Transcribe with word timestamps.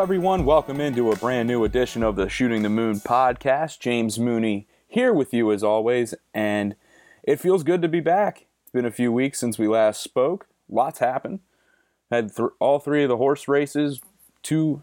Everyone. 0.00 0.46
Welcome 0.46 0.80
into 0.80 1.12
a 1.12 1.16
brand 1.16 1.46
new 1.46 1.62
edition 1.62 2.02
of 2.02 2.16
the 2.16 2.26
Shooting 2.26 2.62
the 2.62 2.70
Moon 2.70 3.00
podcast. 3.00 3.80
James 3.80 4.18
Mooney 4.18 4.66
here 4.88 5.12
with 5.12 5.34
you 5.34 5.52
as 5.52 5.62
always, 5.62 6.14
and 6.32 6.74
it 7.22 7.38
feels 7.38 7.62
good 7.62 7.82
to 7.82 7.88
be 7.88 8.00
back. 8.00 8.46
It's 8.62 8.72
been 8.72 8.86
a 8.86 8.90
few 8.90 9.12
weeks 9.12 9.38
since 9.38 9.58
we 9.58 9.68
last 9.68 10.02
spoke. 10.02 10.46
Lots 10.70 11.00
happened. 11.00 11.40
Had 12.10 12.34
th- 12.34 12.48
all 12.58 12.78
three 12.78 13.02
of 13.02 13.10
the 13.10 13.18
horse 13.18 13.46
races, 13.46 14.00
two 14.42 14.82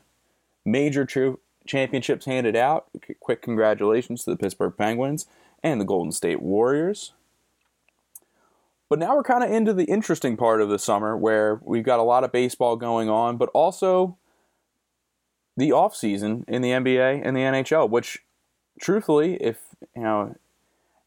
major 0.63 1.03
tr- 1.03 1.39
championships 1.65 2.27
handed 2.27 2.55
out. 2.55 2.85
Qu- 3.01 3.15
quick 3.19 3.41
congratulations 3.41 4.23
to 4.23 4.29
the 4.29 4.37
Pittsburgh 4.37 4.75
Penguins 4.77 5.25
and 5.63 5.81
the 5.81 5.85
Golden 5.85 6.11
State 6.11 6.43
Warriors. 6.43 7.13
But 8.87 8.99
now 8.99 9.15
we're 9.15 9.23
kind 9.23 9.43
of 9.43 9.49
into 9.49 9.73
the 9.73 9.85
interesting 9.85 10.37
part 10.37 10.61
of 10.61 10.69
the 10.69 10.77
summer 10.77 11.17
where 11.17 11.59
we've 11.63 11.83
got 11.83 11.97
a 11.97 12.03
lot 12.03 12.23
of 12.23 12.31
baseball 12.31 12.75
going 12.75 13.09
on, 13.09 13.37
but 13.37 13.49
also 13.55 14.15
the 15.57 15.71
off 15.71 15.95
season 15.95 16.45
in 16.47 16.61
the 16.61 16.69
NBA 16.69 17.21
and 17.25 17.35
the 17.35 17.41
NHL, 17.41 17.89
which 17.89 18.19
truthfully, 18.79 19.35
if 19.35 19.57
you 19.95 20.03
know, 20.03 20.35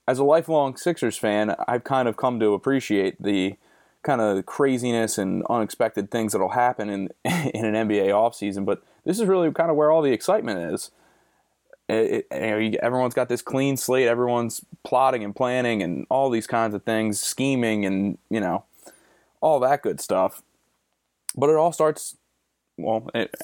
as 0.06 0.18
a 0.18 0.24
lifelong 0.24 0.77
Sixers 0.77 1.16
fan, 1.16 1.54
I've 1.68 1.84
kind 1.84 2.08
of 2.08 2.16
come 2.16 2.41
to 2.41 2.52
appreciate 2.52 3.22
the 3.22 3.55
kind 4.02 4.20
of 4.20 4.44
craziness 4.46 5.18
and 5.18 5.44
unexpected 5.48 6.10
things 6.10 6.32
that'll 6.32 6.50
happen 6.50 6.91
in 6.91 7.10
in 7.25 7.64
an 7.64 7.88
NBA 7.88 8.08
offseason. 8.08 8.64
But 8.64 8.83
this 9.05 9.20
is 9.20 9.27
really 9.27 9.50
kind 9.52 9.70
of 9.70 9.77
where 9.77 9.91
all 9.91 10.02
the 10.02 10.12
excitement 10.12 10.75
is. 10.75 10.91
It, 11.88 11.94
it, 11.94 12.27
you 12.32 12.41
know, 12.41 12.58
you, 12.58 12.78
everyone's 12.82 13.14
got 13.14 13.28
this 13.28 13.42
clean 13.42 13.77
slate. 13.77 14.08
Everyone's 14.08 14.64
plotting 14.84 15.25
and 15.25 15.34
planning 15.34 15.82
and 15.82 16.06
all 16.08 16.30
these 16.30 16.47
kinds 16.47 16.75
of 16.75 16.82
things, 16.82 17.20
scheming 17.20 17.84
and 17.84 18.19
you 18.28 18.41
know, 18.41 18.64
all 19.41 19.60
that 19.60 19.82
good 19.82 20.00
stuff. 20.00 20.42
But 21.36 21.50
it 21.50 21.56
all 21.56 21.72
starts. 21.72 22.16
Well, 22.77 23.08
it 23.14 23.34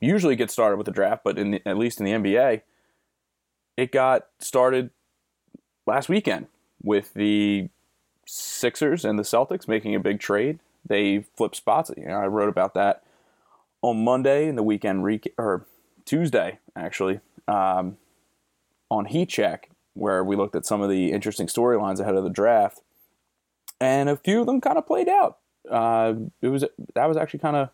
usually 0.00 0.36
gets 0.36 0.52
started 0.52 0.76
with 0.76 0.86
the 0.86 0.92
draft, 0.92 1.22
but 1.24 1.38
in 1.38 1.52
the, 1.52 1.68
at 1.68 1.78
least 1.78 2.00
in 2.00 2.06
the 2.06 2.12
NBA, 2.12 2.62
it 3.76 3.92
got 3.92 4.26
started 4.38 4.90
last 5.86 6.08
weekend 6.08 6.46
with 6.82 7.14
the 7.14 7.68
Sixers 8.26 9.04
and 9.04 9.18
the 9.18 9.22
Celtics 9.22 9.68
making 9.68 9.94
a 9.94 10.00
big 10.00 10.20
trade. 10.20 10.58
They 10.84 11.24
flipped 11.36 11.56
spots. 11.56 11.90
You 11.96 12.06
know, 12.06 12.14
I 12.14 12.26
wrote 12.26 12.48
about 12.48 12.74
that 12.74 13.02
on 13.82 14.02
Monday 14.02 14.48
in 14.48 14.56
the 14.56 14.62
weekend 14.62 15.04
re- 15.04 15.20
or 15.38 15.66
Tuesday 16.04 16.58
actually 16.74 17.20
um, 17.48 17.96
on 18.90 19.06
Heat 19.06 19.28
Check, 19.28 19.70
where 19.94 20.24
we 20.24 20.36
looked 20.36 20.56
at 20.56 20.66
some 20.66 20.80
of 20.80 20.90
the 20.90 21.12
interesting 21.12 21.46
storylines 21.46 22.00
ahead 22.00 22.14
of 22.14 22.24
the 22.24 22.30
draft, 22.30 22.80
and 23.80 24.08
a 24.08 24.16
few 24.16 24.40
of 24.40 24.46
them 24.46 24.60
kind 24.60 24.78
of 24.78 24.86
played 24.86 25.08
out. 25.08 25.38
Uh, 25.70 26.14
it 26.40 26.48
was 26.48 26.64
that 26.94 27.06
was 27.06 27.16
actually 27.16 27.40
kind 27.40 27.56
of 27.56 27.70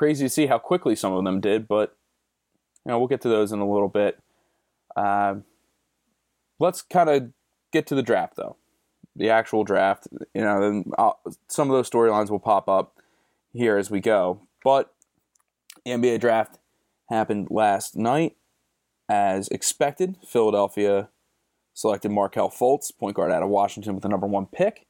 crazy 0.00 0.24
to 0.24 0.30
see 0.30 0.46
how 0.46 0.58
quickly 0.58 0.96
some 0.96 1.12
of 1.12 1.24
them 1.24 1.42
did, 1.42 1.68
but 1.68 1.94
you 2.86 2.90
know 2.90 2.98
we'll 2.98 3.06
get 3.06 3.20
to 3.20 3.28
those 3.28 3.52
in 3.52 3.58
a 3.58 3.70
little 3.70 3.86
bit. 3.86 4.18
Uh, 4.96 5.34
let's 6.58 6.80
kind 6.80 7.10
of 7.10 7.32
get 7.70 7.86
to 7.86 7.94
the 7.94 8.02
draft 8.02 8.34
though, 8.36 8.56
the 9.14 9.28
actual 9.28 9.62
draft. 9.62 10.08
You 10.32 10.40
know, 10.40 10.84
I'll, 10.96 11.20
some 11.48 11.70
of 11.70 11.76
those 11.76 11.90
storylines 11.90 12.30
will 12.30 12.38
pop 12.38 12.66
up 12.66 12.96
here 13.52 13.76
as 13.76 13.90
we 13.90 14.00
go. 14.00 14.40
But 14.64 14.90
the 15.84 15.90
NBA 15.90 16.18
draft 16.20 16.58
happened 17.10 17.48
last 17.50 17.94
night, 17.94 18.36
as 19.06 19.48
expected. 19.48 20.16
Philadelphia 20.26 21.10
selected 21.74 22.10
Markelle 22.10 22.48
Fultz, 22.48 22.90
point 22.90 23.16
guard 23.16 23.32
out 23.32 23.42
of 23.42 23.50
Washington, 23.50 23.92
with 23.92 24.02
the 24.02 24.08
number 24.08 24.26
one 24.26 24.46
pick. 24.46 24.86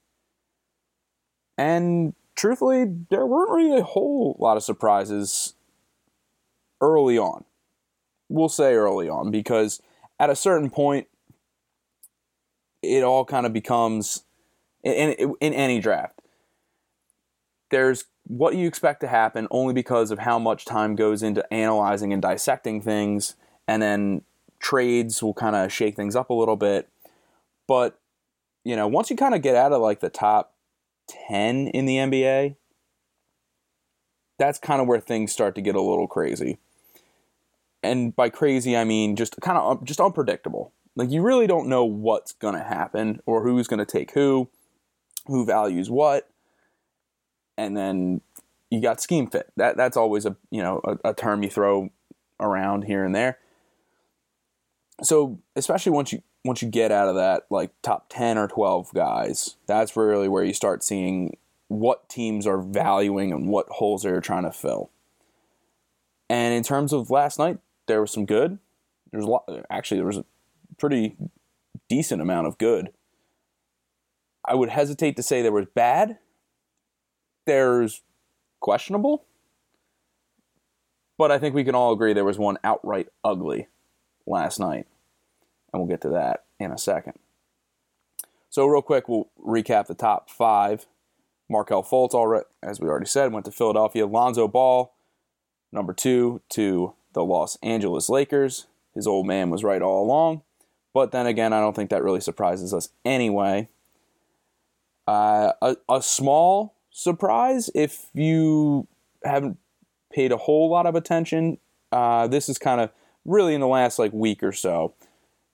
And 1.59 2.15
truthfully, 2.41 2.87
there 3.11 3.27
weren't 3.27 3.51
really 3.51 3.79
a 3.79 3.85
whole 3.85 4.35
lot 4.39 4.57
of 4.57 4.63
surprises 4.63 5.55
early 6.81 7.19
on. 7.19 7.45
We'll 8.31 8.49
say 8.49 8.73
early 8.73 9.11
on 9.11 9.31
because 9.31 9.83
at 10.19 10.31
a 10.31 10.37
certain 10.37 10.71
point, 10.71 11.07
it 12.83 13.05
all 13.05 13.27
kind 13.27 13.45
of 13.45 13.53
becomes 13.53 14.25
in, 14.83 15.13
in, 15.13 15.35
in 15.41 15.53
any 15.53 15.81
draft. 15.81 16.19
There's 17.71 18.07
what 18.25 18.57
you 18.57 18.67
expect 18.67 19.01
to 19.03 19.09
happen 19.09 19.47
only 19.51 19.75
because 19.75 20.11
of 20.11 20.21
how 20.21 20.39
much 20.39 20.65
time 20.65 20.97
goes 20.97 21.23
into 21.23 21.53
analyzing 21.53 22.11
and 22.11 22.23
dissecting 22.23 22.81
things, 22.81 23.35
and 23.69 23.83
then 23.83 24.23
trades 24.61 25.23
will 25.23 25.35
kind 25.35 25.57
of 25.57 25.71
shake 25.71 25.95
things 25.95 26.17
up 26.17 26.31
a 26.31 26.35
little 26.35 26.57
bit. 26.57 26.89
But 27.69 28.01
you 28.65 28.77
know, 28.77 28.89
once 28.89 29.11
you 29.11 29.17
kind 29.17 29.35
of 29.35 29.43
get 29.43 29.57
out 29.57 29.73
of 29.73 29.83
like 29.83 30.01
the 30.01 30.09
top 30.09 30.50
10 31.29 31.69
in 31.69 31.87
the 31.87 31.97
NBA, 31.97 32.57
that's 34.39 34.59
kind 34.59 34.81
of 34.81 34.87
where 34.87 35.01
things 35.01 35.33
start 35.33 35.55
to 35.55 35.61
get 35.61 35.75
a 35.75 35.81
little 35.81 36.07
crazy. 36.07 36.59
And 37.83 38.15
by 38.15 38.29
crazy, 38.29 38.77
I 38.77 38.85
mean 38.85 39.17
just 39.17 39.37
kind 39.41 39.59
of 39.59 39.85
just 39.85 40.01
unpredictable. 40.01 40.73
Like 40.97 41.11
you 41.11 41.23
really 41.23 41.47
don't 41.47 41.69
know 41.69 41.85
what's 41.85 42.33
going 42.33 42.55
to 42.55 42.63
happen 42.63 43.21
or 43.27 43.43
who's 43.43 43.69
going 43.69 43.79
to 43.79 43.87
take 43.87 44.13
who, 44.13 44.49
who 45.27 45.45
values 45.45 45.91
what. 45.91 46.29
And 47.57 47.77
then 47.77 48.21
you 48.71 48.81
got 48.81 49.01
scheme 49.01 49.29
fit. 49.29 49.51
That 49.57 49.77
that's 49.77 49.97
always 49.97 50.27
a, 50.27 50.37
you 50.51 50.63
know, 50.63 50.81
a, 50.85 51.11
a 51.11 51.15
term 51.15 51.43
you 51.43 51.51
throw 51.51 51.91
around 52.39 52.85
here 52.85 53.05
and 53.05 53.15
there. 53.15 53.39
So, 55.03 55.39
especially 55.57 55.93
once 55.93 56.13
you 56.13 56.23
once 56.45 56.63
you 56.63 56.69
get 56.69 56.91
out 56.91 57.09
of 57.09 57.15
that 57.17 57.47
like 57.51 57.71
top 57.83 58.07
10 58.09 58.39
or 58.39 58.49
12 58.49 58.93
guys, 58.95 59.57
that's 59.67 59.97
really 59.97 60.29
where 60.29 60.45
you 60.45 60.55
start 60.55 60.83
seeing 60.83 61.37
what 61.69 62.09
teams 62.09 62.47
are 62.47 62.61
valuing 62.61 63.33
and 63.33 63.49
what 63.49 63.69
holes 63.69 64.03
they're 64.03 64.21
trying 64.21 64.45
to 64.45 64.53
fill. 64.53 64.91
And 66.29 66.55
in 66.55 66.63
terms 66.63 66.93
of 66.93 67.11
last 67.11 67.39
night, 67.39 67.59
there 67.87 68.01
was 68.01 68.11
some 68.11 68.25
good. 68.25 68.59
There's 69.13 69.25
a 69.25 69.29
lot 69.29 69.45
actually 69.69 69.99
there 69.99 70.07
was 70.07 70.17
a 70.17 70.25
pretty 70.79 71.17
decent 71.89 72.23
amount 72.23 72.47
of 72.47 72.59
good. 72.59 72.91
I 74.45 74.55
would 74.55 74.71
hesitate 74.71 75.17
to 75.17 75.23
say 75.23 75.43
there 75.43 75.53
was 75.53 75.67
bad. 75.75 76.19
There's 77.47 78.03
questionable. 78.61 79.25
But 81.19 81.31
I 81.31 81.39
think 81.39 81.55
we 81.55 81.65
can 81.65 81.75
all 81.75 81.93
agree 81.93 82.15
there 82.15 82.25
was 82.25 82.39
one 82.39 82.57
outright 82.65 83.09
ugly 83.23 83.69
last 84.27 84.59
night 84.59 84.87
and 85.73 85.81
we'll 85.81 85.89
get 85.89 86.01
to 86.03 86.11
that 86.11 86.45
in 86.59 86.71
a 86.71 86.79
second. 86.79 87.15
So, 88.49 88.67
real 88.67 88.83
quick, 88.83 89.09
we'll 89.09 89.29
recap 89.45 89.87
the 89.87 89.95
top 89.95 90.29
five. 90.29 90.87
Markelle 91.49 91.83
Fultz, 91.83 92.15
already, 92.15 92.47
as 92.63 92.81
we 92.81 92.89
already 92.89 93.07
said, 93.07 93.33
went 93.33 93.45
to 93.47 93.53
Philadelphia. 93.53 94.07
Lonzo 94.07 94.49
Ball, 94.49 94.93
number 95.73 95.93
two, 95.93 96.41
to 96.51 96.95
the 97.13 97.25
Los 97.25 97.57
Angeles 97.63 98.09
Lakers. 98.09 98.67
His 98.95 99.07
old 99.07 99.27
man 99.27 99.51
was 99.51 99.65
right 99.65 99.83
all 99.83 100.05
along. 100.05 100.43
But 100.93 101.13
then 101.13 101.27
again, 101.27 101.53
I 101.53 101.61
don't 101.61 101.77
think 101.77 101.91
that 101.91 102.03
really 102.03 102.21
surprises 102.21 102.75
us 102.75 102.89
anyway. 103.05 103.69
Uh, 105.07 105.53
a, 105.63 105.77
a 105.89 106.03
small 106.03 106.75
surprise 106.91 107.71
if 107.75 108.07
you 108.15 108.87
haven't 109.25 109.59
paid 110.13 110.33
a 110.33 110.37
whole 110.37 110.69
lot 110.69 110.87
of 110.87 110.95
attention. 110.95 111.59
Uh, 111.93 112.27
this 112.27 112.49
is 112.49 112.59
kind 112.59 112.81
of 112.81 112.91
really 113.25 113.55
in 113.55 113.61
the 113.61 113.69
last 113.69 113.99
like 113.99 114.13
week 114.13 114.43
or 114.43 114.53
so 114.53 114.95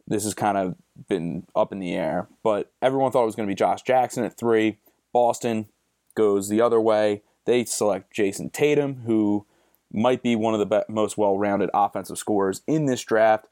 this 0.07 0.25
has 0.25 0.35
kind 0.35 0.57
of 0.57 0.77
been 1.09 1.47
up 1.55 1.73
in 1.73 1.79
the 1.79 1.95
air. 1.95 2.29
But 2.43 2.73
everyone 2.81 3.11
thought 3.11 3.23
it 3.23 3.27
was 3.27 3.37
going 3.37 3.49
to 3.49 3.51
be 3.51 3.57
Josh 3.57 3.83
Jackson 3.83 4.25
at 4.25 4.37
three. 4.37 4.79
Boston 5.13 5.67
goes 6.15 6.49
the 6.49 6.61
other 6.61 6.81
way. 6.81 7.23
They 7.45 7.65
select 7.65 8.13
Jayson 8.13 8.51
Tatum, 8.51 9.03
who 9.07 9.47
might 9.93 10.23
be 10.23 10.37
one 10.37 10.55
of 10.55 10.61
the 10.61 10.85
most 10.89 11.17
well 11.17 11.39
rounded 11.39 11.71
offensive 11.73 12.19
scorers 12.19 12.63
in 12.67 12.87
this 12.87 13.03
draft, 13.03 13.47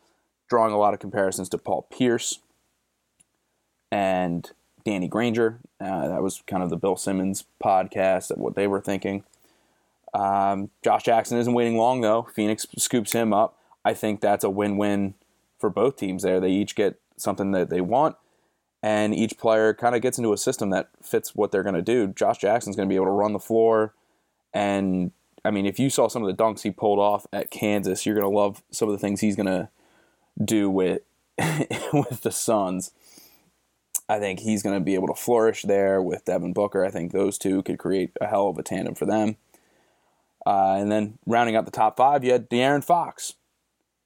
drawing 0.48 0.72
a 0.72 0.78
lot 0.78 0.94
of 0.94 1.00
comparisons 1.00 1.48
to 1.50 1.58
Paul 1.58 1.86
Pierce 1.90 2.40
and 3.90 4.50
Danny 4.84 5.08
Granger. 5.08 5.60
Uh, 5.80 6.08
that 6.08 6.22
was 6.22 6.42
kind 6.46 6.62
of 6.62 6.70
the 6.70 6.76
Bill 6.76 6.96
Simmons 6.96 7.44
podcast 7.62 8.30
of 8.30 8.38
what 8.38 8.56
they 8.56 8.66
were 8.66 8.80
thinking. 8.80 9.24
Um, 10.12 10.70
Josh 10.82 11.04
Jackson 11.04 11.38
isn't 11.38 11.52
waiting 11.52 11.76
long, 11.76 12.00
though. 12.00 12.28
Phoenix 12.34 12.66
scoops 12.78 13.12
him 13.12 13.32
up. 13.32 13.56
I 13.84 13.94
think 13.94 14.20
that's 14.20 14.44
a 14.44 14.50
win 14.50 14.76
win 14.76 15.14
for 15.64 15.70
both 15.70 15.96
teams 15.96 16.22
there. 16.22 16.40
They 16.40 16.50
each 16.50 16.74
get 16.74 17.00
something 17.16 17.52
that 17.52 17.70
they 17.70 17.80
want, 17.80 18.16
and 18.82 19.14
each 19.14 19.38
player 19.38 19.72
kind 19.72 19.94
of 19.94 20.02
gets 20.02 20.18
into 20.18 20.34
a 20.34 20.36
system 20.36 20.68
that 20.70 20.90
fits 21.02 21.34
what 21.34 21.50
they're 21.50 21.62
going 21.62 21.74
to 21.74 21.80
do. 21.80 22.08
Josh 22.08 22.36
Jackson's 22.36 22.76
going 22.76 22.86
to 22.86 22.92
be 22.92 22.96
able 22.96 23.06
to 23.06 23.12
run 23.12 23.32
the 23.32 23.38
floor, 23.38 23.94
and 24.52 25.10
I 25.42 25.50
mean, 25.50 25.64
if 25.64 25.78
you 25.78 25.88
saw 25.88 26.08
some 26.08 26.22
of 26.22 26.28
the 26.28 26.42
dunks 26.42 26.60
he 26.60 26.70
pulled 26.70 26.98
off 26.98 27.26
at 27.32 27.50
Kansas, 27.50 28.04
you're 28.04 28.14
going 28.14 28.30
to 28.30 28.36
love 28.36 28.62
some 28.70 28.90
of 28.90 28.92
the 28.92 28.98
things 28.98 29.22
he's 29.22 29.36
going 29.36 29.46
to 29.46 29.70
do 30.44 30.68
with 30.68 31.00
with 31.94 32.20
the 32.20 32.30
Suns. 32.30 32.90
I 34.06 34.18
think 34.18 34.40
he's 34.40 34.62
going 34.62 34.78
to 34.78 34.84
be 34.84 34.94
able 34.94 35.08
to 35.08 35.14
flourish 35.14 35.62
there 35.62 36.02
with 36.02 36.26
Devin 36.26 36.52
Booker. 36.52 36.84
I 36.84 36.90
think 36.90 37.12
those 37.12 37.38
two 37.38 37.62
could 37.62 37.78
create 37.78 38.10
a 38.20 38.26
hell 38.26 38.48
of 38.48 38.58
a 38.58 38.62
tandem 38.62 38.94
for 38.94 39.06
them. 39.06 39.36
Uh, 40.44 40.76
and 40.78 40.92
then 40.92 41.18
rounding 41.24 41.56
out 41.56 41.64
the 41.64 41.70
top 41.70 41.96
five, 41.96 42.22
you 42.22 42.32
had 42.32 42.50
De'Aaron 42.50 42.84
Fox 42.84 43.32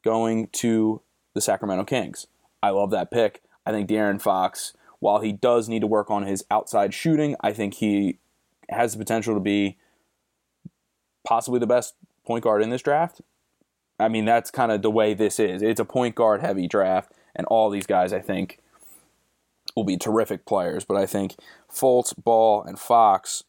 going 0.05 0.47
to 0.53 1.03
the 1.39 1.43
Sacramento 1.43 1.85
Kings. 1.85 2.27
I 2.63 2.71
love 2.71 2.91
that 2.91 3.13
pick. 3.13 3.43
I 3.65 3.71
think 3.71 3.89
De'Aaron 3.89 4.21
Fox, 4.21 4.73
while 4.99 5.21
he 5.21 5.31
does 5.31 5.69
need 5.69 5.81
to 5.81 5.87
work 5.87 6.11
on 6.11 6.25
his 6.25 6.45
outside 6.51 6.93
shooting, 6.93 7.37
I 7.41 7.53
think 7.53 7.75
he 7.75 8.19
has 8.69 8.93
the 8.93 8.99
potential 8.99 9.35
to 9.35 9.41
be 9.41 9.79
possibly 11.25 11.61
the 11.61 11.67
best 11.67 11.95
point 12.27 12.43
guard 12.43 12.63
in 12.63 12.71
this 12.71 12.83
draft. 12.83 13.21
I 14.01 14.09
mean, 14.09 14.25
that's 14.25 14.51
kind 14.51 14.73
of 14.73 14.83
the 14.83 14.91
way 14.91 15.15
this 15.15 15.39
is. 15.39 15.63
It's 15.63 15.81
a 15.81 15.85
point 15.85 16.17
guard 16.17 16.41
heavy 16.41 16.67
draft, 16.67 17.13
and 17.37 17.47
all 17.47 17.71
these 17.71 17.87
guys, 17.87 18.13
I 18.13 18.21
think, 18.21 18.59
will 19.77 19.85
be 19.85 19.97
terrific 19.97 20.45
players. 20.45 20.85
But 20.85 20.97
I 20.97 21.07
think 21.07 21.37
Fultz, 21.73 22.13
Ball, 22.17 22.65
and 22.65 22.79
Fox 22.79 23.45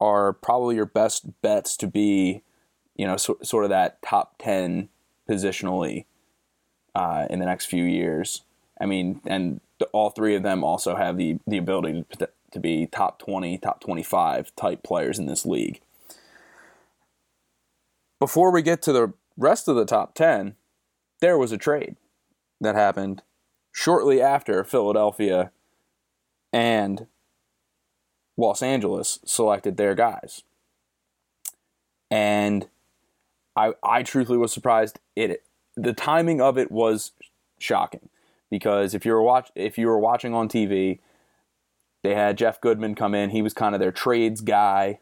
are 0.00 0.32
probably 0.32 0.76
your 0.76 0.86
best 0.86 1.42
bets 1.42 1.76
to 1.76 1.86
be, 1.86 2.42
you 2.96 3.06
know, 3.06 3.18
so, 3.18 3.36
sort 3.42 3.64
of 3.64 3.70
that 3.70 4.00
top 4.00 4.36
10 4.38 4.88
positionally 5.28 6.06
uh, 6.94 7.26
in 7.30 7.38
the 7.38 7.46
next 7.46 7.66
few 7.66 7.84
years. 7.84 8.42
I 8.80 8.86
mean, 8.86 9.20
and 9.26 9.60
all 9.92 10.10
three 10.10 10.34
of 10.34 10.42
them 10.42 10.64
also 10.64 10.96
have 10.96 11.16
the, 11.16 11.38
the 11.46 11.58
ability 11.58 12.04
to, 12.18 12.28
to 12.52 12.60
be 12.60 12.86
top 12.86 13.18
20, 13.18 13.58
top 13.58 13.80
25 13.80 14.54
type 14.56 14.82
players 14.82 15.18
in 15.18 15.26
this 15.26 15.44
league. 15.44 15.80
Before 18.18 18.50
we 18.50 18.62
get 18.62 18.82
to 18.82 18.92
the 18.92 19.12
rest 19.36 19.68
of 19.68 19.76
the 19.76 19.86
top 19.86 20.14
10, 20.14 20.54
there 21.20 21.38
was 21.38 21.52
a 21.52 21.58
trade 21.58 21.96
that 22.60 22.74
happened 22.74 23.22
shortly 23.72 24.20
after 24.20 24.64
Philadelphia 24.64 25.50
and 26.52 27.06
Los 28.36 28.62
Angeles 28.62 29.20
selected 29.24 29.76
their 29.76 29.94
guys. 29.94 30.42
And 32.10 32.68
I 33.54 33.74
I 33.82 34.02
truthfully 34.02 34.38
was 34.38 34.52
surprised 34.52 34.98
it 35.14 35.42
the 35.76 35.92
timing 35.92 36.40
of 36.40 36.58
it 36.58 36.70
was 36.70 37.12
shocking 37.58 38.08
because 38.50 38.94
if 38.94 39.06
you 39.06 39.12
were 39.12 39.22
watch 39.22 39.50
if 39.54 39.78
you 39.78 39.86
were 39.86 39.98
watching 39.98 40.34
on 40.34 40.48
TV, 40.48 40.98
they 42.02 42.14
had 42.14 42.38
Jeff 42.38 42.60
Goodman 42.60 42.94
come 42.94 43.14
in. 43.14 43.30
He 43.30 43.42
was 43.42 43.54
kind 43.54 43.74
of 43.74 43.80
their 43.80 43.92
trades 43.92 44.40
guy, 44.40 45.00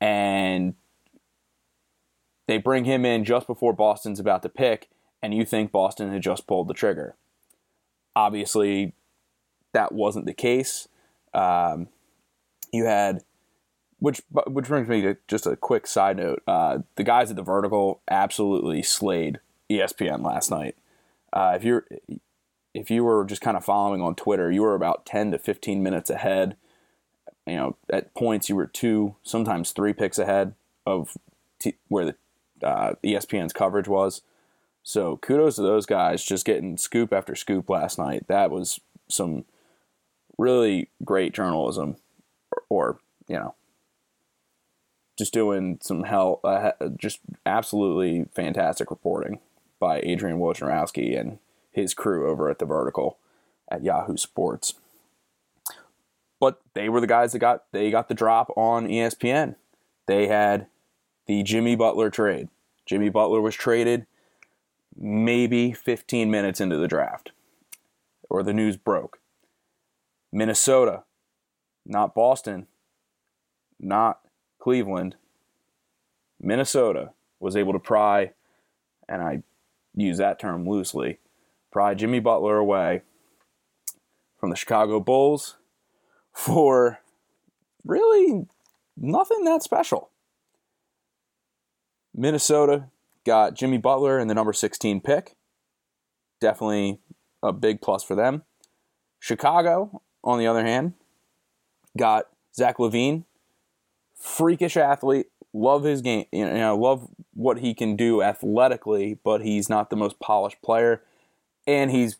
and 0.00 0.74
they 2.48 2.58
bring 2.58 2.84
him 2.84 3.04
in 3.04 3.24
just 3.24 3.46
before 3.46 3.72
Boston's 3.72 4.20
about 4.20 4.42
to 4.42 4.48
pick, 4.48 4.88
and 5.22 5.34
you 5.34 5.44
think 5.44 5.70
Boston 5.70 6.12
had 6.12 6.22
just 6.22 6.46
pulled 6.46 6.68
the 6.68 6.74
trigger. 6.74 7.16
Obviously, 8.16 8.94
that 9.72 9.92
wasn't 9.92 10.26
the 10.26 10.34
case. 10.34 10.88
Um, 11.32 11.88
you 12.72 12.86
had, 12.86 13.22
which 13.98 14.22
which 14.46 14.66
brings 14.66 14.88
me 14.88 15.02
to 15.02 15.16
just 15.28 15.46
a 15.46 15.56
quick 15.56 15.86
side 15.86 16.16
note. 16.16 16.42
Uh, 16.46 16.78
the 16.96 17.04
guys 17.04 17.30
at 17.30 17.36
the 17.36 17.42
Vertical 17.42 18.00
absolutely 18.10 18.82
slayed 18.82 19.40
ESPN 19.70 20.24
last 20.24 20.50
night. 20.50 20.76
Uh, 21.32 21.52
if 21.54 21.64
you're 21.64 21.86
if 22.74 22.90
you 22.90 23.04
were 23.04 23.24
just 23.24 23.42
kind 23.42 23.56
of 23.56 23.64
following 23.64 24.00
on 24.00 24.14
Twitter, 24.14 24.50
you 24.50 24.62
were 24.62 24.74
about 24.74 25.06
ten 25.06 25.30
to 25.30 25.38
fifteen 25.38 25.82
minutes 25.82 26.10
ahead. 26.10 26.56
You 27.46 27.56
know, 27.56 27.76
at 27.88 28.14
points 28.14 28.48
you 28.48 28.56
were 28.56 28.66
two, 28.66 29.16
sometimes 29.22 29.72
three 29.72 29.92
picks 29.92 30.18
ahead 30.18 30.54
of 30.86 31.16
t- 31.58 31.76
where 31.88 32.04
the 32.04 32.66
uh, 32.66 32.94
ESPN's 33.02 33.52
coverage 33.52 33.88
was. 33.88 34.22
So 34.82 35.16
kudos 35.18 35.56
to 35.56 35.62
those 35.62 35.86
guys 35.86 36.24
just 36.24 36.44
getting 36.44 36.76
scoop 36.76 37.12
after 37.12 37.34
scoop 37.34 37.70
last 37.70 37.98
night. 37.98 38.26
That 38.28 38.50
was 38.50 38.80
some 39.08 39.44
really 40.38 40.88
great 41.04 41.34
journalism, 41.34 41.96
or, 42.50 42.62
or 42.68 42.98
you 43.28 43.36
know, 43.36 43.54
just 45.18 45.32
doing 45.32 45.78
some 45.82 46.04
hell, 46.04 46.40
uh, 46.44 46.72
just 46.96 47.20
absolutely 47.44 48.26
fantastic 48.34 48.90
reporting 48.90 49.40
by 49.80 50.00
Adrian 50.04 50.38
Wojnarowski 50.38 51.18
and 51.18 51.38
his 51.72 51.94
crew 51.94 52.30
over 52.30 52.48
at 52.48 52.60
the 52.60 52.66
Vertical 52.66 53.18
at 53.68 53.82
Yahoo 53.82 54.16
Sports. 54.16 54.74
But 56.38 56.60
they 56.74 56.88
were 56.88 57.00
the 57.00 57.06
guys 57.06 57.32
that 57.32 57.38
got 57.40 57.64
they 57.72 57.90
got 57.90 58.08
the 58.08 58.14
drop 58.14 58.52
on 58.56 58.86
ESPN. 58.86 59.56
They 60.06 60.28
had 60.28 60.66
the 61.26 61.42
Jimmy 61.42 61.76
Butler 61.76 62.10
trade. 62.10 62.48
Jimmy 62.86 63.08
Butler 63.08 63.40
was 63.40 63.54
traded 63.54 64.06
maybe 64.96 65.72
15 65.72 66.30
minutes 66.30 66.60
into 66.60 66.76
the 66.76 66.88
draft, 66.88 67.30
or 68.28 68.42
the 68.42 68.52
news 68.52 68.76
broke. 68.76 69.20
Minnesota, 70.32 71.04
not 71.86 72.14
Boston, 72.14 72.66
not 73.78 74.20
Cleveland, 74.58 75.16
Minnesota 76.40 77.12
was 77.38 77.56
able 77.56 77.72
to 77.72 77.78
pry, 77.78 78.32
and 79.08 79.22
I 79.22 79.42
use 79.94 80.18
that 80.18 80.38
term 80.38 80.68
loosely, 80.68 81.18
pry 81.70 81.94
Jimmy 81.94 82.20
Butler 82.20 82.56
away 82.56 83.02
from 84.38 84.50
the 84.50 84.56
Chicago 84.56 85.00
Bulls 85.00 85.56
for 86.32 87.00
really 87.84 88.46
nothing 88.96 89.44
that 89.44 89.62
special. 89.62 90.10
Minnesota 92.14 92.86
got 93.24 93.54
Jimmy 93.54 93.78
Butler 93.78 94.18
in 94.18 94.28
the 94.28 94.34
number 94.34 94.52
16 94.52 95.00
pick. 95.00 95.36
Definitely 96.40 97.00
a 97.42 97.52
big 97.52 97.80
plus 97.80 98.02
for 98.02 98.14
them. 98.14 98.42
Chicago, 99.18 100.02
on 100.24 100.38
the 100.38 100.46
other 100.46 100.64
hand, 100.64 100.94
got 101.96 102.26
Zach 102.54 102.78
LaVine, 102.78 103.24
freakish 104.18 104.76
athlete, 104.76 105.26
love 105.52 105.84
his 105.84 106.02
game, 106.02 106.26
you 106.32 106.44
know, 106.46 106.76
love 106.76 107.08
what 107.34 107.58
he 107.58 107.74
can 107.74 107.96
do 107.96 108.22
athletically, 108.22 109.18
but 109.24 109.42
he's 109.42 109.68
not 109.68 109.90
the 109.90 109.96
most 109.96 110.20
polished 110.20 110.60
player, 110.62 111.02
and 111.66 111.90
he's, 111.90 112.18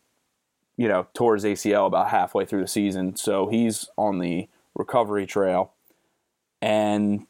you 0.77 0.89
know, 0.89 1.07
towards 1.15 1.45
ACL 1.45 1.87
about 1.87 2.11
halfway 2.11 2.45
through 2.45 2.63
the 2.63 2.69
season, 2.69 3.17
so 3.17 3.49
he's 3.49 3.89
on 3.97 4.19
the 4.19 4.49
recovery 4.75 5.27
trail. 5.27 5.73
And 6.63 7.27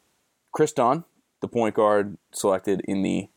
Kris 0.51 0.73
Dunn, 0.73 1.05
the 1.41 1.47
point 1.47 1.75
guard 1.75 2.17
selected 2.33 2.81
in 2.85 3.01
the 3.01 3.29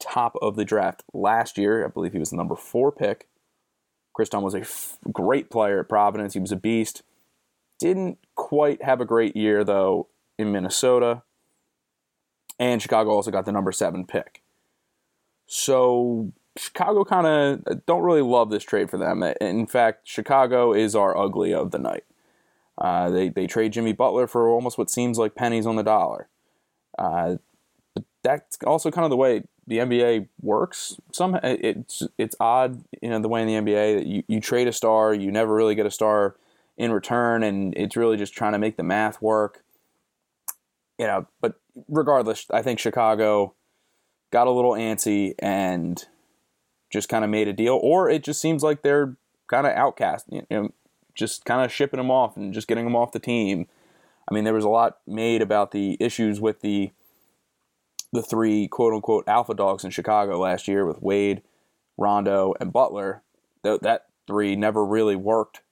top 0.00 0.36
of 0.40 0.56
the 0.56 0.64
draft 0.64 1.02
last 1.12 1.58
year. 1.58 1.84
I 1.84 1.88
believe 1.88 2.12
he 2.12 2.18
was 2.18 2.30
the 2.30 2.36
number 2.36 2.56
four 2.56 2.92
pick. 2.92 3.28
Kris 4.14 4.28
Dunn 4.28 4.42
was 4.42 4.54
a 4.54 4.60
f- 4.60 4.98
great 5.12 5.50
player 5.50 5.80
at 5.80 5.88
Providence. 5.88 6.34
He 6.34 6.40
was 6.40 6.52
a 6.52 6.56
beast. 6.56 7.02
Didn't 7.78 8.18
quite 8.34 8.82
have 8.82 9.00
a 9.00 9.04
great 9.04 9.36
year, 9.36 9.64
though, 9.64 10.08
in 10.38 10.52
Minnesota. 10.52 11.22
And 12.58 12.82
Chicago 12.82 13.10
also 13.10 13.30
got 13.30 13.44
the 13.44 13.52
number 13.52 13.72
seven 13.72 14.04
pick. 14.04 14.42
So 15.46 16.32
Chicago 16.56 17.04
kind 17.04 17.26
of 17.26 17.86
don't 17.86 18.02
really 18.02 18.22
love 18.22 18.50
this 18.50 18.64
trade 18.64 18.90
for 18.90 18.98
them. 18.98 19.22
In 19.40 19.66
fact, 19.66 20.08
Chicago 20.08 20.72
is 20.72 20.94
our 20.94 21.16
ugly 21.16 21.54
of 21.54 21.70
the 21.70 21.78
night. 21.78 22.04
Uh, 22.76 23.10
they, 23.10 23.28
they 23.28 23.46
trade 23.46 23.72
Jimmy 23.72 23.92
Butler 23.92 24.26
for 24.26 24.48
almost 24.48 24.78
what 24.78 24.90
seems 24.90 25.18
like 25.18 25.34
pennies 25.34 25.66
on 25.66 25.76
the 25.76 25.82
dollar. 25.82 26.28
Uh, 26.98 27.36
but 27.94 28.04
that's 28.22 28.58
also 28.64 28.90
kind 28.90 29.04
of 29.04 29.10
the 29.10 29.16
way 29.16 29.42
the 29.66 29.78
NBA 29.78 30.28
works. 30.40 30.96
Some 31.12 31.38
it's 31.42 32.02
it's 32.16 32.36
odd, 32.40 32.82
you 33.02 33.10
know, 33.10 33.20
the 33.20 33.28
way 33.28 33.42
in 33.42 33.46
the 33.46 33.54
NBA 33.72 33.98
that 33.98 34.06
you, 34.06 34.22
you 34.26 34.40
trade 34.40 34.68
a 34.68 34.72
star, 34.72 35.14
you 35.14 35.30
never 35.30 35.54
really 35.54 35.74
get 35.74 35.86
a 35.86 35.90
star 35.90 36.36
in 36.76 36.92
return, 36.92 37.42
and 37.42 37.76
it's 37.76 37.96
really 37.96 38.16
just 38.16 38.32
trying 38.32 38.52
to 38.52 38.58
make 38.58 38.76
the 38.76 38.82
math 38.82 39.20
work. 39.20 39.64
You 40.98 41.06
know, 41.06 41.26
but 41.40 41.60
regardless, 41.88 42.46
I 42.50 42.62
think 42.62 42.78
Chicago 42.78 43.54
got 44.30 44.46
a 44.46 44.50
little 44.50 44.72
antsy 44.72 45.34
and 45.38 46.04
just 46.90 47.08
kind 47.08 47.24
of 47.24 47.30
made 47.30 47.48
a 47.48 47.52
deal, 47.52 47.78
or 47.82 48.08
it 48.08 48.22
just 48.22 48.40
seems 48.40 48.62
like 48.62 48.82
they're 48.82 49.16
kind 49.48 49.66
of 49.66 49.72
outcast, 49.74 50.26
you 50.30 50.46
know, 50.50 50.72
just 51.14 51.44
kind 51.44 51.64
of 51.64 51.72
shipping 51.72 51.98
them 51.98 52.10
off 52.10 52.36
and 52.36 52.54
just 52.54 52.68
getting 52.68 52.84
them 52.84 52.96
off 52.96 53.12
the 53.12 53.18
team 53.18 53.66
I 54.28 54.34
mean, 54.34 54.44
there 54.44 54.54
was 54.54 54.64
a 54.64 54.68
lot 54.68 54.98
made 55.06 55.40
about 55.40 55.70
the 55.70 55.96
issues 56.00 56.40
with 56.40 56.60
the 56.60 56.90
the 58.12 58.22
three 58.22 58.68
quote 58.68 58.94
unquote 58.94 59.24
alpha 59.26 59.54
dogs 59.54 59.84
in 59.84 59.90
Chicago 59.90 60.38
last 60.38 60.68
year 60.68 60.84
with 60.86 61.02
Wade, 61.02 61.42
Rondo, 61.96 62.54
and 62.60 62.72
Butler. 62.72 63.22
That 63.62 63.82
that 63.82 64.06
three 64.26 64.54
never 64.54 64.84
really 64.84 65.16
worked 65.16 65.62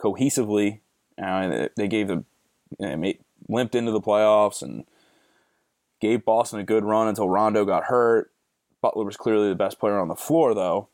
cohesively. 0.00 0.80
Uh, 1.22 1.68
they 1.76 1.86
gave 1.86 2.08
them 2.08 2.26
you 2.78 2.96
know, 2.96 3.12
limped 3.48 3.74
into 3.74 3.92
the 3.92 4.00
playoffs 4.00 4.62
and 4.62 4.84
gave 6.00 6.24
Boston 6.24 6.60
a 6.60 6.64
good 6.64 6.84
run 6.84 7.08
until 7.08 7.28
Rondo 7.28 7.64
got 7.64 7.84
hurt. 7.84 8.30
Butler 8.80 9.04
was 9.04 9.16
clearly 9.16 9.48
the 9.48 9.54
best 9.54 9.78
player 9.78 9.98
on 9.98 10.08
the 10.08 10.14
floor, 10.14 10.54
though 10.54 10.88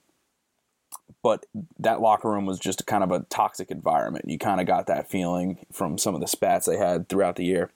but 1.26 1.44
that 1.78 2.00
locker 2.00 2.30
room 2.30 2.46
was 2.46 2.58
just 2.58 2.86
kind 2.86 3.02
of 3.02 3.10
a 3.10 3.20
toxic 3.24 3.72
environment. 3.72 4.28
You 4.28 4.38
kind 4.38 4.60
of 4.60 4.66
got 4.68 4.86
that 4.86 5.10
feeling 5.10 5.58
from 5.72 5.98
some 5.98 6.14
of 6.14 6.20
the 6.20 6.28
spats 6.28 6.66
they 6.66 6.76
had 6.76 7.08
throughout 7.08 7.34
the 7.34 7.44
year. 7.44 7.70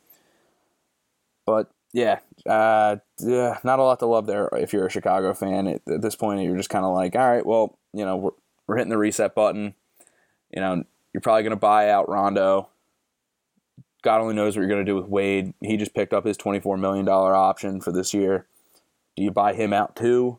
But 1.46 1.70
yeah, 1.92 2.20
uh, 2.46 2.98
not 3.18 3.80
a 3.80 3.82
lot 3.82 3.98
to 3.98 4.06
love 4.06 4.26
there 4.26 4.48
if 4.52 4.72
you're 4.72 4.86
a 4.86 4.90
Chicago 4.90 5.34
fan. 5.34 5.66
At, 5.66 5.82
at 5.88 6.00
this 6.00 6.14
point, 6.14 6.42
you're 6.42 6.56
just 6.56 6.70
kind 6.70 6.84
of 6.84 6.94
like, 6.94 7.16
all 7.16 7.28
right, 7.28 7.44
well, 7.44 7.76
you 7.92 8.04
know, 8.04 8.16
we're, 8.16 8.30
we're 8.66 8.76
hitting 8.76 8.90
the 8.90 8.98
reset 8.98 9.34
button. 9.34 9.74
You 10.54 10.60
know, 10.60 10.84
you're 11.12 11.20
probably 11.20 11.42
going 11.42 11.50
to 11.50 11.56
buy 11.56 11.90
out 11.90 12.08
Rondo. 12.08 12.68
God 14.02 14.20
only 14.20 14.34
knows 14.34 14.56
what 14.56 14.62
you're 14.62 14.70
going 14.70 14.84
to 14.84 14.90
do 14.90 14.96
with 14.96 15.06
Wade. 15.06 15.54
He 15.60 15.76
just 15.76 15.94
picked 15.94 16.12
up 16.12 16.24
his 16.24 16.38
$24 16.38 16.78
million 16.78 17.08
option 17.08 17.80
for 17.80 17.92
this 17.92 18.14
year. 18.14 18.46
Do 19.16 19.22
you 19.22 19.30
buy 19.30 19.52
him 19.52 19.72
out 19.72 19.96
too? 19.96 20.38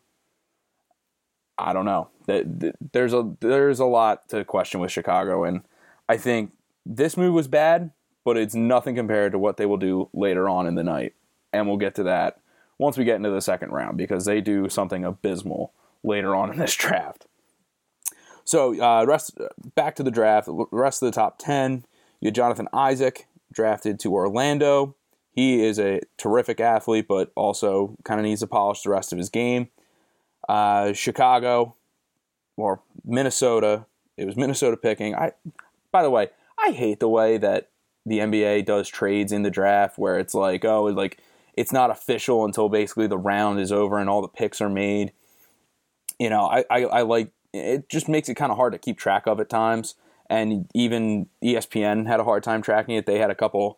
I 1.57 1.73
don't 1.73 1.85
know. 1.85 2.09
There's 2.25 3.13
a 3.13 3.35
there's 3.39 3.79
a 3.79 3.85
lot 3.85 4.29
to 4.29 4.43
question 4.43 4.79
with 4.79 4.91
Chicago, 4.91 5.43
and 5.43 5.61
I 6.09 6.17
think 6.17 6.53
this 6.85 7.17
move 7.17 7.33
was 7.33 7.47
bad, 7.47 7.91
but 8.23 8.37
it's 8.37 8.55
nothing 8.55 8.95
compared 8.95 9.33
to 9.33 9.39
what 9.39 9.57
they 9.57 9.65
will 9.65 9.77
do 9.77 10.09
later 10.13 10.49
on 10.49 10.65
in 10.65 10.75
the 10.75 10.83
night, 10.83 11.13
and 11.53 11.67
we'll 11.67 11.77
get 11.77 11.93
to 11.95 12.03
that 12.03 12.39
once 12.79 12.97
we 12.97 13.03
get 13.03 13.17
into 13.17 13.29
the 13.29 13.41
second 13.41 13.71
round 13.71 13.97
because 13.97 14.25
they 14.25 14.41
do 14.41 14.69
something 14.69 15.05
abysmal 15.05 15.73
later 16.03 16.35
on 16.35 16.51
in 16.51 16.57
this 16.57 16.75
draft. 16.77 17.27
So, 18.43 18.81
uh, 18.81 19.05
rest 19.05 19.37
back 19.75 19.95
to 19.97 20.03
the 20.03 20.11
draft. 20.11 20.47
The 20.47 20.65
rest 20.71 21.03
of 21.03 21.07
the 21.07 21.15
top 21.15 21.37
ten, 21.37 21.85
you 22.21 22.27
had 22.27 22.35
Jonathan 22.35 22.69
Isaac 22.73 23.27
drafted 23.51 23.99
to 24.01 24.13
Orlando. 24.13 24.95
He 25.33 25.63
is 25.63 25.79
a 25.79 26.01
terrific 26.17 26.59
athlete, 26.59 27.07
but 27.07 27.31
also 27.35 27.95
kind 28.03 28.19
of 28.19 28.25
needs 28.25 28.41
to 28.41 28.47
polish 28.47 28.81
the 28.81 28.89
rest 28.89 29.11
of 29.11 29.17
his 29.17 29.29
game. 29.29 29.69
Uh, 30.47 30.93
Chicago 30.93 31.75
or 32.57 32.81
Minnesota. 33.05 33.85
It 34.17 34.25
was 34.25 34.35
Minnesota 34.35 34.77
picking. 34.77 35.15
I, 35.15 35.31
by 35.91 36.03
the 36.03 36.09
way, 36.09 36.29
I 36.59 36.71
hate 36.71 36.99
the 36.99 37.09
way 37.09 37.37
that 37.37 37.69
the 38.05 38.19
NBA 38.19 38.65
does 38.65 38.89
trades 38.89 39.31
in 39.31 39.43
the 39.43 39.51
draft, 39.51 39.97
where 39.97 40.19
it's 40.19 40.33
like, 40.33 40.65
oh, 40.65 40.87
it's 40.87 40.97
like 40.97 41.19
it's 41.55 41.71
not 41.71 41.91
official 41.91 42.45
until 42.45 42.69
basically 42.69 43.07
the 43.07 43.17
round 43.17 43.59
is 43.59 43.71
over 43.71 43.99
and 43.99 44.09
all 44.09 44.21
the 44.21 44.27
picks 44.27 44.61
are 44.61 44.69
made. 44.69 45.11
You 46.19 46.29
know, 46.29 46.45
I, 46.45 46.65
I, 46.69 46.83
I 46.85 47.01
like 47.01 47.31
it. 47.53 47.89
Just 47.89 48.09
makes 48.09 48.29
it 48.29 48.35
kind 48.35 48.51
of 48.51 48.57
hard 48.57 48.73
to 48.73 48.79
keep 48.79 48.97
track 48.97 49.27
of 49.27 49.39
at 49.39 49.49
times, 49.49 49.95
and 50.31 50.65
even 50.73 51.27
ESPN 51.43 52.07
had 52.07 52.21
a 52.21 52.23
hard 52.23 52.41
time 52.41 52.61
tracking 52.61 52.95
it. 52.95 53.05
They 53.05 53.19
had 53.19 53.29
a 53.29 53.35
couple 53.35 53.77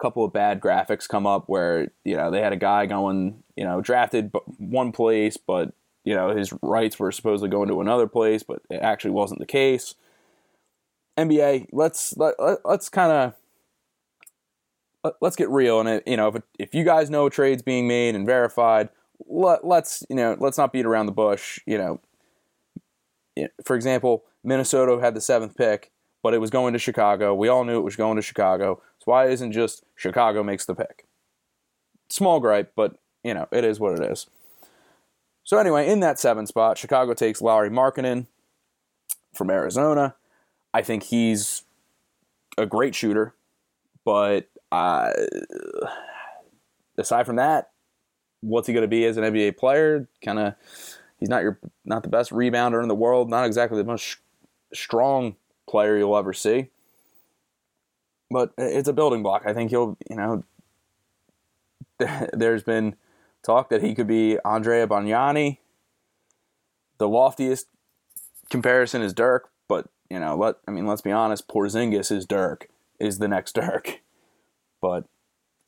couple 0.00 0.24
of 0.24 0.32
bad 0.32 0.60
graphics 0.60 1.06
come 1.06 1.26
up 1.26 1.44
where 1.46 1.92
you 2.04 2.16
know 2.16 2.30
they 2.30 2.40
had 2.40 2.54
a 2.54 2.56
guy 2.56 2.86
going 2.86 3.42
you 3.54 3.62
know 3.62 3.82
drafted 3.82 4.32
one 4.56 4.92
place 4.92 5.36
but 5.36 5.74
you 6.04 6.14
know 6.14 6.34
his 6.34 6.54
rights 6.62 6.98
were 6.98 7.12
supposedly 7.12 7.50
going 7.50 7.68
to 7.68 7.82
another 7.82 8.06
place, 8.06 8.42
but 8.42 8.62
it 8.70 8.80
actually 8.80 9.10
wasn't 9.10 9.38
the 9.38 9.46
case. 9.46 9.94
NBA, 11.18 11.66
let's 11.72 12.16
let, 12.16 12.34
let's 12.64 12.88
kind 12.88 13.12
of 13.12 13.34
let, 15.04 15.14
us 15.22 15.36
get 15.36 15.50
real 15.50 15.80
and 15.80 15.88
it, 15.88 16.02
you 16.06 16.16
know 16.16 16.28
if 16.28 16.42
if 16.58 16.74
you 16.74 16.82
guys 16.82 17.10
know 17.10 17.28
trades 17.28 17.60
being 17.60 17.86
made 17.86 18.14
and 18.14 18.24
verified, 18.24 18.88
let, 19.28 19.66
let's 19.66 20.02
you 20.08 20.16
know 20.16 20.34
let's 20.40 20.56
not 20.56 20.72
beat 20.72 20.86
around 20.86 21.06
the 21.06 21.12
bush. 21.12 21.60
You 21.66 21.76
know, 23.36 23.48
for 23.66 23.76
example, 23.76 24.24
Minnesota 24.42 25.00
had 25.00 25.14
the 25.14 25.20
seventh 25.20 25.56
pick, 25.56 25.90
but 26.22 26.34
it 26.34 26.38
was 26.38 26.50
going 26.50 26.72
to 26.72 26.78
Chicago. 26.78 27.34
We 27.34 27.48
all 27.48 27.64
knew 27.64 27.78
it 27.78 27.84
was 27.84 27.96
going 27.96 28.16
to 28.16 28.22
Chicago. 28.22 28.82
So 28.98 29.04
why 29.06 29.28
isn't 29.28 29.52
just 29.52 29.84
Chicago 29.94 30.42
makes 30.42 30.66
the 30.66 30.74
pick? 30.74 31.06
Small 32.08 32.40
gripe, 32.40 32.72
but 32.74 32.96
you 33.22 33.34
know 33.34 33.46
it 33.52 33.64
is 33.64 33.78
what 33.78 33.98
it 33.98 34.10
is. 34.10 34.26
So 35.44 35.58
anyway, 35.58 35.88
in 35.88 36.00
that 36.00 36.18
seven 36.18 36.46
spot, 36.46 36.78
Chicago 36.78 37.14
takes 37.14 37.40
Lauri 37.40 37.70
Markkanen 37.70 38.26
from 39.34 39.50
Arizona. 39.50 40.14
I 40.72 40.82
think 40.82 41.04
he's 41.04 41.62
a 42.56 42.66
great 42.66 42.94
shooter, 42.94 43.34
but 44.04 44.48
uh, 44.70 45.10
aside 46.98 47.26
from 47.26 47.36
that, 47.36 47.70
what's 48.40 48.66
he 48.66 48.72
going 48.72 48.82
to 48.82 48.88
be 48.88 49.04
as 49.04 49.16
an 49.16 49.24
NBA 49.24 49.56
player? 49.56 50.08
Kind 50.24 50.38
of, 50.38 50.54
he's 51.18 51.28
not 51.28 51.42
your 51.42 51.58
not 51.84 52.02
the 52.02 52.08
best 52.08 52.30
rebounder 52.30 52.82
in 52.82 52.88
the 52.88 52.94
world. 52.94 53.28
Not 53.28 53.46
exactly 53.46 53.78
the 53.78 53.84
most 53.84 54.18
strong 54.72 55.36
player 55.68 55.96
you'll 55.96 56.16
ever 56.16 56.32
see, 56.32 56.68
but 58.30 58.52
it's 58.58 58.88
a 58.88 58.92
building 58.92 59.22
block. 59.22 59.42
I 59.46 59.52
think 59.52 59.70
he'll, 59.70 59.96
you 60.08 60.16
know, 60.16 60.44
there's 62.32 62.62
been 62.62 62.96
talk 63.42 63.70
that 63.70 63.82
he 63.82 63.94
could 63.94 64.06
be 64.06 64.38
Andrea 64.44 64.86
Bargnani. 64.86 65.58
The 66.98 67.08
loftiest 67.08 67.66
comparison 68.50 69.02
is 69.02 69.14
Dirk, 69.14 69.50
but 69.68 69.88
you 70.08 70.18
know, 70.18 70.36
let 70.36 70.56
I 70.66 70.70
mean, 70.70 70.86
let's 70.86 71.02
be 71.02 71.12
honest, 71.12 71.48
Porzingis 71.48 72.12
is 72.12 72.26
Dirk, 72.26 72.68
is 72.98 73.18
the 73.18 73.28
next 73.28 73.54
Dirk. 73.54 74.00
But 74.80 75.04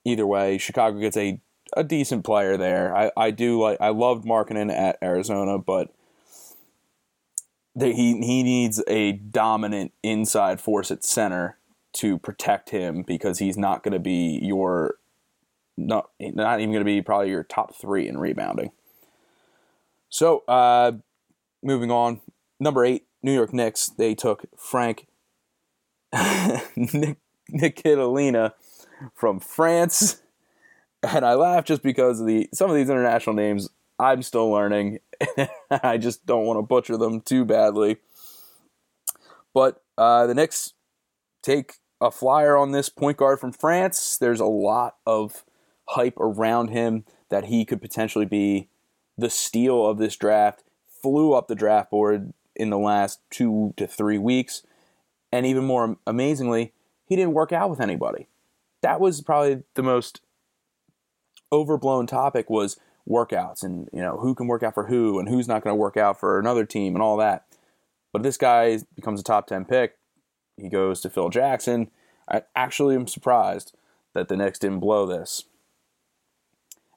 either 0.04 0.26
way, 0.26 0.58
Chicago 0.58 0.98
gets 0.98 1.16
a 1.16 1.40
a 1.74 1.82
decent 1.82 2.24
player 2.24 2.56
there. 2.56 2.94
I, 2.94 3.10
I 3.16 3.30
do 3.30 3.60
like 3.60 3.80
I 3.80 3.88
loved 3.88 4.24
Markkanen 4.24 4.70
at 4.70 4.98
Arizona, 5.02 5.58
but 5.58 5.90
he 7.80 8.20
he 8.20 8.42
needs 8.42 8.82
a 8.86 9.12
dominant 9.12 9.92
inside 10.02 10.60
force 10.60 10.90
at 10.90 11.04
center 11.04 11.58
to 11.94 12.18
protect 12.18 12.70
him 12.70 13.02
because 13.02 13.38
he's 13.38 13.56
not 13.56 13.82
going 13.82 13.92
to 13.92 13.98
be 13.98 14.38
your 14.42 14.96
not 15.76 16.10
not 16.20 16.60
even 16.60 16.72
going 16.72 16.84
to 16.84 16.84
be 16.84 17.02
probably 17.02 17.30
your 17.30 17.44
top 17.44 17.74
three 17.74 18.08
in 18.08 18.18
rebounding. 18.18 18.72
So, 20.08 20.40
uh, 20.46 20.92
moving 21.62 21.90
on, 21.90 22.20
number 22.60 22.84
eight, 22.84 23.06
New 23.22 23.32
York 23.32 23.54
Knicks. 23.54 23.88
They 23.88 24.14
took 24.14 24.44
Frank 24.58 25.06
Nick 26.12 27.16
Ntilikina 27.48 28.52
from 29.14 29.40
France, 29.40 30.20
and 31.02 31.24
I 31.24 31.34
laugh 31.34 31.64
just 31.64 31.82
because 31.82 32.20
of 32.20 32.26
the 32.26 32.50
some 32.52 32.68
of 32.68 32.76
these 32.76 32.90
international 32.90 33.34
names 33.34 33.70
I'm 33.98 34.22
still 34.22 34.50
learning. 34.50 34.98
I 35.70 35.98
just 35.98 36.26
don't 36.26 36.46
want 36.46 36.58
to 36.58 36.62
butcher 36.62 36.96
them 36.96 37.20
too 37.20 37.44
badly. 37.44 37.98
But 39.54 39.82
uh, 39.98 40.26
the 40.26 40.34
Knicks 40.34 40.74
take 41.42 41.74
a 42.00 42.10
flyer 42.10 42.56
on 42.56 42.72
this 42.72 42.88
point 42.88 43.16
guard 43.16 43.38
from 43.38 43.52
France. 43.52 44.16
There's 44.16 44.40
a 44.40 44.46
lot 44.46 44.96
of 45.06 45.44
hype 45.90 46.18
around 46.18 46.68
him 46.68 47.04
that 47.28 47.46
he 47.46 47.64
could 47.64 47.80
potentially 47.80 48.24
be 48.24 48.68
the 49.16 49.30
steal 49.30 49.86
of 49.86 49.98
this 49.98 50.16
draft. 50.16 50.64
Flew 50.86 51.32
up 51.32 51.48
the 51.48 51.54
draft 51.54 51.90
board 51.90 52.32
in 52.54 52.70
the 52.70 52.78
last 52.78 53.20
two 53.30 53.74
to 53.76 53.86
three 53.86 54.18
weeks. 54.18 54.62
And 55.30 55.46
even 55.46 55.64
more 55.64 55.96
amazingly, 56.06 56.72
he 57.06 57.16
didn't 57.16 57.34
work 57.34 57.52
out 57.52 57.70
with 57.70 57.80
anybody. 57.80 58.28
That 58.82 59.00
was 59.00 59.20
probably 59.20 59.62
the 59.74 59.82
most 59.82 60.20
overblown 61.52 62.06
topic 62.06 62.50
was 62.50 62.78
workouts 63.08 63.62
and 63.62 63.88
you 63.92 64.00
know 64.00 64.18
who 64.18 64.34
can 64.34 64.46
work 64.46 64.62
out 64.62 64.74
for 64.74 64.86
who 64.86 65.18
and 65.18 65.28
who's 65.28 65.48
not 65.48 65.62
going 65.62 65.72
to 65.72 65.78
work 65.78 65.96
out 65.96 66.18
for 66.20 66.38
another 66.38 66.64
team 66.64 66.94
and 66.94 67.02
all 67.02 67.16
that. 67.16 67.44
But 68.12 68.22
this 68.22 68.36
guy 68.36 68.78
becomes 68.94 69.20
a 69.20 69.24
top 69.24 69.46
10 69.46 69.64
pick. 69.64 69.96
He 70.56 70.68
goes 70.68 71.00
to 71.00 71.10
Phil 71.10 71.30
Jackson. 71.30 71.90
I 72.30 72.42
actually 72.54 72.94
am 72.94 73.06
surprised 73.06 73.74
that 74.14 74.28
the 74.28 74.36
Knicks 74.36 74.58
didn't 74.58 74.80
blow 74.80 75.06
this 75.06 75.44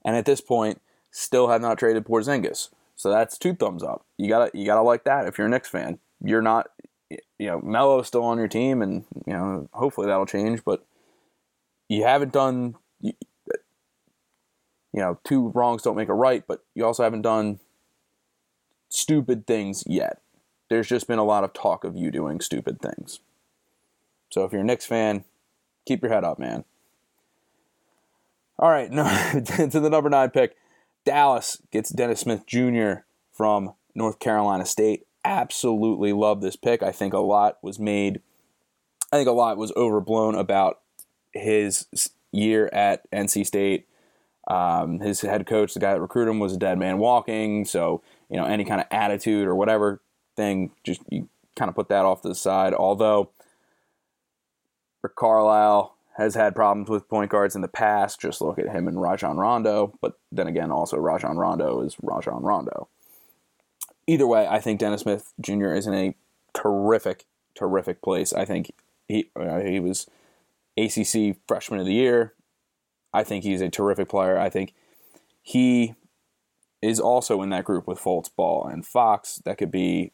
and 0.06 0.16
at 0.16 0.26
this 0.26 0.40
point, 0.40 0.80
still 1.12 1.50
have 1.50 1.62
not 1.62 1.80
traded 1.80 2.06
Porzingis. 2.06 2.70
So 2.96 3.10
that's 3.10 3.38
two 3.38 3.56
thumbs 3.56 3.84
up. 3.84 4.06
You 4.18 4.30
gotta 4.30 4.52
you 4.54 4.66
gotta 4.66 4.84
like 4.84 5.04
that 5.04 5.26
if 5.26 5.38
you're 5.38 5.48
a 5.48 5.50
Knicks 5.50 5.68
fan. 5.68 6.00
You're 6.24 6.44
not, 6.44 6.68
you 7.10 7.48
know, 7.48 7.60
Melo's 7.60 8.08
still 8.08 8.24
on 8.24 8.38
your 8.38 8.48
team, 8.48 8.82
and 8.82 9.04
you 9.26 9.34
know 9.34 9.68
hopefully 9.74 10.08
that'll 10.08 10.28
change. 10.28 10.64
But 10.64 10.86
you 11.90 12.04
haven't 12.04 12.32
done, 12.32 12.76
you 14.96 15.02
know, 15.02 15.20
two 15.26 15.50
wrongs 15.50 15.82
don't 15.82 15.98
make 15.98 16.08
a 16.08 16.14
right. 16.14 16.44
But 16.48 16.64
you 16.74 16.86
also 16.86 17.04
haven't 17.04 17.24
done 17.24 17.60
stupid 18.90 19.46
things 19.46 19.84
yet. 19.86 20.22
There's 20.70 20.88
just 20.88 21.08
been 21.08 21.20
a 21.20 21.26
lot 21.26 21.44
of 21.44 21.54
talk 21.54 21.84
of 21.84 21.98
you 21.98 22.10
doing 22.12 22.40
stupid 22.40 22.80
things. 22.82 23.20
So 24.32 24.46
if 24.46 24.54
you're 24.54 24.62
a 24.62 24.66
Knicks 24.66 24.86
fan, 24.86 25.26
keep 25.86 26.02
your 26.02 26.14
head 26.14 26.24
up, 26.24 26.40
man. 26.40 26.64
All 28.58 28.70
right, 28.70 28.90
no, 28.92 29.04
to 29.44 29.80
the 29.80 29.90
number 29.90 30.10
nine 30.10 30.30
pick. 30.30 30.56
Dallas 31.04 31.62
gets 31.72 31.90
Dennis 31.90 32.22
Smith 32.22 32.48
Jr. 32.48 33.04
from 33.34 33.74
North 33.94 34.20
Carolina 34.20 34.66
State. 34.66 35.06
Absolutely 35.26 36.14
love 36.14 36.42
this 36.42 36.56
pick. 36.56 36.82
I 36.82 36.92
think 36.92 37.14
a 37.14 37.20
lot 37.20 37.58
was 37.62 37.80
made, 37.80 38.22
I 39.12 39.18
think 39.18 39.28
a 39.28 39.34
lot 39.34 39.58
was 39.58 39.74
overblown 39.76 40.36
about 40.36 40.80
his 41.34 41.86
year 42.32 42.70
at 42.72 43.12
NC 43.12 43.46
State. 43.46 43.88
Um, 44.48 45.00
his 45.00 45.22
head 45.22 45.46
coach, 45.48 45.74
the 45.74 45.80
guy 45.80 45.94
that 45.94 46.02
recruited 46.02 46.32
him, 46.32 46.40
was 46.40 46.54
a 46.54 46.58
dead 46.58 46.78
man 46.78 46.98
walking. 46.98 47.66
So, 47.66 48.02
you 48.30 48.38
know, 48.38 48.46
any 48.46 48.64
kind 48.64 48.82
of 48.82 48.88
attitude 48.92 49.48
or 49.48 49.56
whatever 49.56 50.02
thing, 50.36 50.72
just 50.84 51.02
you 51.10 51.30
kind 51.56 51.70
of 51.70 51.76
put 51.76 51.90
that 51.90 52.06
off 52.06 52.22
to 52.22 52.28
the 52.28 52.36
side. 52.36 52.74
Although, 52.74 53.30
Rick 55.02 55.16
Carlisle 55.16 55.96
has 56.18 56.36
had 56.36 56.56
problems 56.56 56.90
with 56.90 57.10
point 57.10 57.30
guards 57.30 57.56
in 57.56 57.62
the 57.62 57.68
past. 57.68 58.22
Just 58.22 58.42
look 58.42 58.58
at 58.58 58.70
him 58.70 58.88
and 58.88 59.02
Rajon 59.02 59.38
Rondo. 59.38 59.94
But 60.02 60.18
then 60.32 60.48
again, 60.48 60.72
also 60.72 60.98
Rajon 60.98 61.38
Rondo 61.38 61.82
is 61.82 61.98
Rajon 62.02 62.42
Rondo. 62.42 62.88
Either 64.08 64.26
way, 64.26 64.48
I 64.48 64.60
think 64.60 64.80
Dennis 64.80 65.02
Smith 65.02 65.34
Jr. 65.42 65.74
is 65.74 65.88
in 65.88 65.94
a 65.94 66.16
terrific, 66.54 67.26
terrific 67.54 68.02
place. 68.02 68.32
I 68.34 68.46
think 68.46 68.72
he 69.08 69.30
uh, 69.36 69.60
he 69.60 69.80
was 69.80 70.08
ACC 70.78 71.38
Freshman 71.48 71.80
of 71.80 71.86
the 71.86 71.94
Year. 71.94 72.34
I 73.16 73.24
think 73.24 73.44
he's 73.44 73.62
a 73.62 73.70
terrific 73.70 74.10
player. 74.10 74.38
I 74.38 74.50
think 74.50 74.74
he 75.42 75.96
is 76.82 77.00
also 77.00 77.42
in 77.42 77.50
that 77.50 77.66
group 77.66 77.88
with 77.88 78.00
Fultz, 78.00 78.30
Ball, 78.36 78.68
and 78.68 78.86
Fox. 78.86 79.42
That 79.46 79.58
could 79.58 79.72
be, 79.72 80.12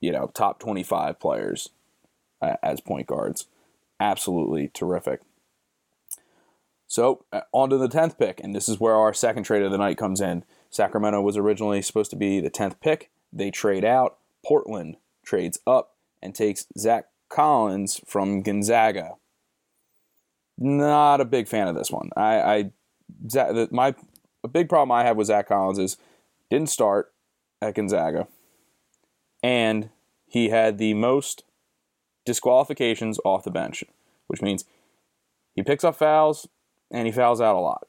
you 0.00 0.12
know, 0.12 0.30
top 0.34 0.60
twenty-five 0.60 1.18
players 1.20 1.70
uh, 2.40 2.56
as 2.62 2.80
point 2.80 3.06
guards 3.06 3.46
absolutely 4.02 4.68
terrific. 4.68 5.20
So, 6.88 7.24
uh, 7.32 7.42
on 7.52 7.70
to 7.70 7.78
the 7.78 7.88
10th 7.88 8.18
pick, 8.18 8.40
and 8.42 8.54
this 8.54 8.68
is 8.68 8.78
where 8.78 8.94
our 8.94 9.14
second 9.14 9.44
trade 9.44 9.62
of 9.62 9.70
the 9.70 9.78
night 9.78 9.96
comes 9.96 10.20
in. 10.20 10.44
Sacramento 10.68 11.22
was 11.22 11.38
originally 11.38 11.80
supposed 11.80 12.10
to 12.10 12.16
be 12.16 12.40
the 12.40 12.50
10th 12.50 12.80
pick. 12.80 13.10
They 13.32 13.50
trade 13.50 13.84
out. 13.84 14.18
Portland 14.44 14.96
trades 15.24 15.58
up 15.66 15.94
and 16.20 16.34
takes 16.34 16.66
Zach 16.76 17.06
Collins 17.28 18.00
from 18.06 18.42
Gonzaga. 18.42 19.14
Not 20.58 21.20
a 21.20 21.24
big 21.24 21.48
fan 21.48 21.68
of 21.68 21.74
this 21.74 21.90
one. 21.90 22.10
I, 22.16 22.70
I 23.34 23.68
my 23.70 23.94
a 24.44 24.48
big 24.48 24.68
problem 24.68 24.92
I 24.92 25.04
have 25.04 25.16
with 25.16 25.28
Zach 25.28 25.48
Collins 25.48 25.78
is 25.78 25.96
didn't 26.50 26.68
start 26.68 27.12
at 27.60 27.74
Gonzaga, 27.74 28.26
and 29.42 29.90
he 30.26 30.48
had 30.48 30.78
the 30.78 30.94
most 30.94 31.44
disqualifications 32.24 33.18
off 33.24 33.44
the 33.44 33.50
bench, 33.50 33.84
which 34.26 34.42
means 34.42 34.64
he 35.54 35.62
picks 35.62 35.84
up 35.84 35.96
fouls 35.96 36.48
and 36.90 37.06
he 37.06 37.12
fouls 37.12 37.40
out 37.40 37.56
a 37.56 37.60
lot. 37.60 37.86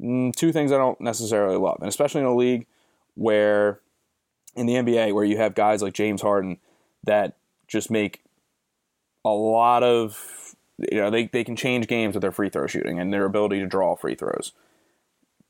Mm, 0.00 0.34
two 0.34 0.52
things 0.52 0.72
I 0.72 0.78
don't 0.78 1.00
necessarily 1.00 1.56
love, 1.56 1.78
and 1.80 1.88
especially 1.88 2.20
in 2.20 2.26
a 2.26 2.36
league 2.36 2.66
where 3.14 3.80
in 4.54 4.66
the 4.66 4.74
NBA 4.74 5.14
where 5.14 5.24
you 5.24 5.36
have 5.36 5.54
guys 5.54 5.82
like 5.82 5.92
James 5.92 6.22
Harden 6.22 6.58
that 7.04 7.36
just 7.68 7.90
make 7.90 8.22
a 9.24 9.30
lot 9.30 9.82
of 9.82 10.39
you 10.90 10.98
know 10.98 11.10
they, 11.10 11.26
they 11.26 11.44
can 11.44 11.56
change 11.56 11.86
games 11.86 12.14
with 12.14 12.22
their 12.22 12.32
free 12.32 12.48
throw 12.48 12.66
shooting 12.66 12.98
and 12.98 13.12
their 13.12 13.24
ability 13.24 13.60
to 13.60 13.66
draw 13.66 13.96
free 13.96 14.14
throws. 14.14 14.52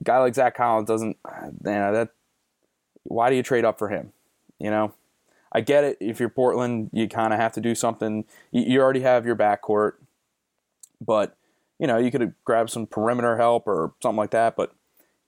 Guy 0.02 0.18
like 0.18 0.34
Zach 0.34 0.56
Collins 0.56 0.88
doesn't 0.88 1.16
you 1.24 1.50
know, 1.70 1.92
that 1.92 2.10
why 3.04 3.30
do 3.30 3.36
you 3.36 3.42
trade 3.42 3.64
up 3.64 3.78
for 3.78 3.88
him? 3.88 4.12
You 4.58 4.70
know, 4.70 4.94
I 5.52 5.60
get 5.60 5.84
it. 5.84 5.98
If 6.00 6.20
you're 6.20 6.28
Portland, 6.28 6.90
you 6.92 7.08
kind 7.08 7.32
of 7.32 7.40
have 7.40 7.52
to 7.52 7.60
do 7.60 7.74
something. 7.74 8.24
You, 8.50 8.80
already 8.80 9.00
have 9.00 9.26
your 9.26 9.36
backcourt, 9.36 9.94
but 11.00 11.36
you 11.78 11.86
know 11.86 11.98
you 11.98 12.10
could 12.10 12.34
grab 12.44 12.70
some 12.70 12.86
perimeter 12.86 13.36
help 13.36 13.66
or 13.66 13.92
something 14.02 14.18
like 14.18 14.30
that. 14.30 14.56
But 14.56 14.72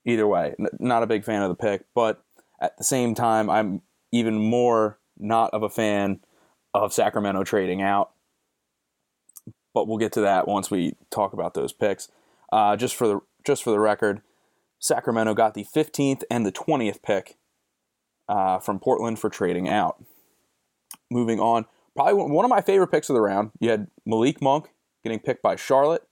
either 0.05 0.27
way, 0.27 0.55
not 0.79 1.03
a 1.03 1.07
big 1.07 1.23
fan 1.23 1.41
of 1.41 1.49
the 1.49 1.55
pick. 1.55 1.85
But 1.93 2.23
at 2.61 2.77
the 2.77 2.83
same 2.83 3.15
time, 3.15 3.49
I'm 3.49 3.81
even 4.11 4.37
more 4.37 4.97
not 5.17 5.53
of 5.53 5.63
a 5.63 5.69
fan 5.69 6.19
of 6.73 6.93
Sacramento 6.93 7.43
trading 7.43 7.81
out. 7.81 8.11
But 9.73 9.87
we'll 9.87 9.97
get 9.97 10.11
to 10.13 10.21
that 10.21 10.47
once 10.47 10.69
we 10.69 10.95
talk 11.09 11.33
about 11.33 11.53
those 11.53 11.73
picks. 11.73 12.09
Uh, 12.51 12.75
just 12.75 12.95
for 12.95 13.07
the 13.07 13.19
just 13.45 13.63
for 13.63 13.71
the 13.71 13.79
record, 13.79 14.21
Sacramento 14.79 15.33
got 15.33 15.53
the 15.53 15.63
15th 15.63 16.23
and 16.29 16.45
the 16.45 16.51
20th 16.51 17.01
pick 17.01 17.37
uh, 18.29 18.59
from 18.59 18.79
Portland 18.79 19.19
for 19.19 19.29
trading 19.29 19.67
out. 19.67 20.03
Moving 21.09 21.39
on, 21.39 21.65
probably 21.95 22.13
one 22.13 22.45
of 22.45 22.49
my 22.49 22.61
favorite 22.61 22.87
picks 22.87 23.09
of 23.09 23.15
the 23.15 23.21
round. 23.21 23.51
You 23.59 23.69
had 23.69 23.87
Malik 24.05 24.41
Monk 24.41 24.69
getting 25.03 25.19
picked 25.19 25.41
by 25.41 25.55
Charlotte. 25.55 26.07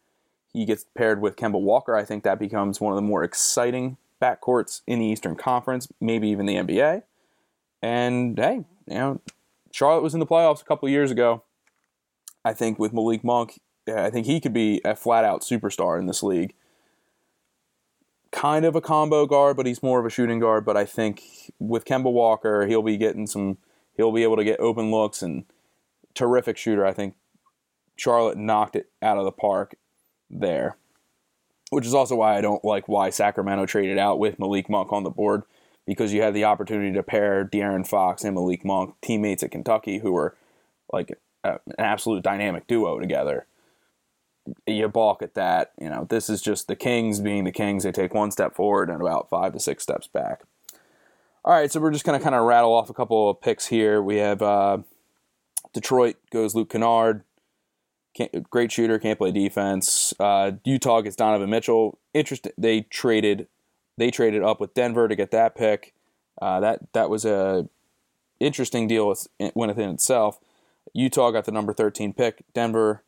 He 0.53 0.65
gets 0.65 0.85
paired 0.95 1.21
with 1.21 1.35
Kemba 1.35 1.59
Walker. 1.59 1.95
I 1.95 2.03
think 2.03 2.23
that 2.23 2.39
becomes 2.39 2.81
one 2.81 2.91
of 2.91 2.97
the 2.97 3.01
more 3.01 3.23
exciting 3.23 3.97
backcourts 4.21 4.81
in 4.85 4.99
the 4.99 5.05
Eastern 5.05 5.35
Conference, 5.35 5.87
maybe 5.99 6.27
even 6.29 6.45
the 6.45 6.55
NBA. 6.55 7.03
And 7.81 8.37
hey, 8.37 8.65
you 8.87 8.93
know, 8.93 9.21
Charlotte 9.71 10.03
was 10.03 10.13
in 10.13 10.19
the 10.19 10.25
playoffs 10.25 10.61
a 10.61 10.65
couple 10.65 10.87
years 10.89 11.09
ago. 11.09 11.43
I 12.43 12.53
think 12.53 12.79
with 12.79 12.93
Malik 12.93 13.23
Monk, 13.23 13.59
I 13.87 14.09
think 14.09 14.25
he 14.25 14.39
could 14.39 14.53
be 14.53 14.81
a 14.83 14.95
flat 14.95 15.25
out 15.25 15.41
superstar 15.41 15.99
in 15.99 16.07
this 16.07 16.23
league. 16.23 16.53
Kind 18.31 18.65
of 18.65 18.75
a 18.75 18.81
combo 18.81 19.25
guard, 19.25 19.57
but 19.57 19.65
he's 19.65 19.83
more 19.83 19.99
of 19.99 20.05
a 20.05 20.09
shooting 20.09 20.39
guard. 20.39 20.65
But 20.65 20.77
I 20.77 20.85
think 20.85 21.51
with 21.59 21.85
Kemba 21.85 22.11
Walker, 22.11 22.65
he'll 22.65 22.81
be 22.81 22.97
getting 22.97 23.27
some, 23.27 23.57
he'll 23.97 24.11
be 24.11 24.23
able 24.23 24.37
to 24.37 24.43
get 24.43 24.59
open 24.59 24.91
looks 24.91 25.21
and 25.21 25.45
terrific 26.13 26.57
shooter. 26.57 26.85
I 26.85 26.93
think 26.93 27.15
Charlotte 27.95 28.37
knocked 28.37 28.75
it 28.75 28.89
out 29.01 29.17
of 29.17 29.25
the 29.25 29.31
park 29.31 29.75
there, 30.29 30.77
which 31.69 31.85
is 31.85 31.93
also 31.93 32.15
why 32.15 32.37
I 32.37 32.41
don't 32.41 32.63
like 32.63 32.87
why 32.87 33.09
Sacramento 33.09 33.65
traded 33.65 33.97
out 33.97 34.17
with 34.17 34.39
Malik 34.39 34.69
Monk 34.69 34.91
on 34.93 35.03
the 35.03 35.09
board 35.09 35.43
because 35.85 36.13
you 36.13 36.21
had 36.21 36.33
the 36.33 36.45
opportunity 36.45 36.93
to 36.93 37.03
pair 37.03 37.43
De'Aaron 37.43 37.85
Fox 37.85 38.23
and 38.23 38.35
Malik 38.35 38.63
Monk, 38.63 38.95
teammates 39.01 39.43
at 39.43 39.51
Kentucky, 39.51 39.99
who 39.99 40.13
were 40.13 40.37
like 40.91 41.17
an 41.43 41.59
absolute 41.77 42.23
dynamic 42.23 42.67
duo 42.67 42.99
together. 42.99 43.45
You 44.65 44.87
balk 44.87 45.21
at 45.21 45.35
that. 45.35 45.71
You 45.79 45.89
know, 45.89 46.05
this 46.09 46.29
is 46.29 46.41
just 46.41 46.67
the 46.67 46.75
Kings 46.75 47.19
being 47.19 47.43
the 47.43 47.51
Kings. 47.51 47.83
They 47.83 47.91
take 47.91 48.13
one 48.13 48.31
step 48.31 48.55
forward 48.55 48.89
and 48.89 49.01
about 49.01 49.29
five 49.29 49.53
to 49.53 49.59
six 49.59 49.83
steps 49.83 50.07
back. 50.07 50.41
All 51.43 51.53
right, 51.53 51.71
so 51.71 51.79
we're 51.79 51.91
just 51.91 52.05
going 52.05 52.19
to 52.19 52.23
kind 52.23 52.35
of 52.35 52.43
rattle 52.43 52.73
off 52.73 52.89
a 52.89 52.93
couple 52.93 53.29
of 53.29 53.41
picks 53.41 53.67
here. 53.67 54.01
We 54.01 54.17
have 54.17 54.41
uh, 54.41 54.79
Detroit 55.73 56.17
goes 56.31 56.53
Luke 56.53 56.69
Kennard. 56.69 57.23
Can't, 58.13 58.49
great 58.49 58.71
shooter, 58.71 58.99
can't 58.99 59.17
play 59.17 59.31
defense. 59.31 60.13
Uh, 60.19 60.51
Utah 60.65 61.01
gets 61.01 61.15
Donovan 61.15 61.49
Mitchell. 61.49 61.97
Interesting. 62.13 62.51
They 62.57 62.81
traded, 62.81 63.47
they 63.97 64.11
traded 64.11 64.43
up 64.43 64.59
with 64.59 64.73
Denver 64.73 65.07
to 65.07 65.15
get 65.15 65.31
that 65.31 65.55
pick. 65.55 65.93
Uh, 66.41 66.59
that 66.59 66.93
that 66.93 67.09
was 67.09 67.25
a 67.25 67.69
interesting 68.39 68.87
deal 68.87 69.07
within 69.55 69.89
itself. 69.89 70.39
Utah 70.93 71.31
got 71.31 71.45
the 71.45 71.51
number 71.51 71.73
13 71.73 72.13
pick. 72.13 72.43
Denver 72.53 73.03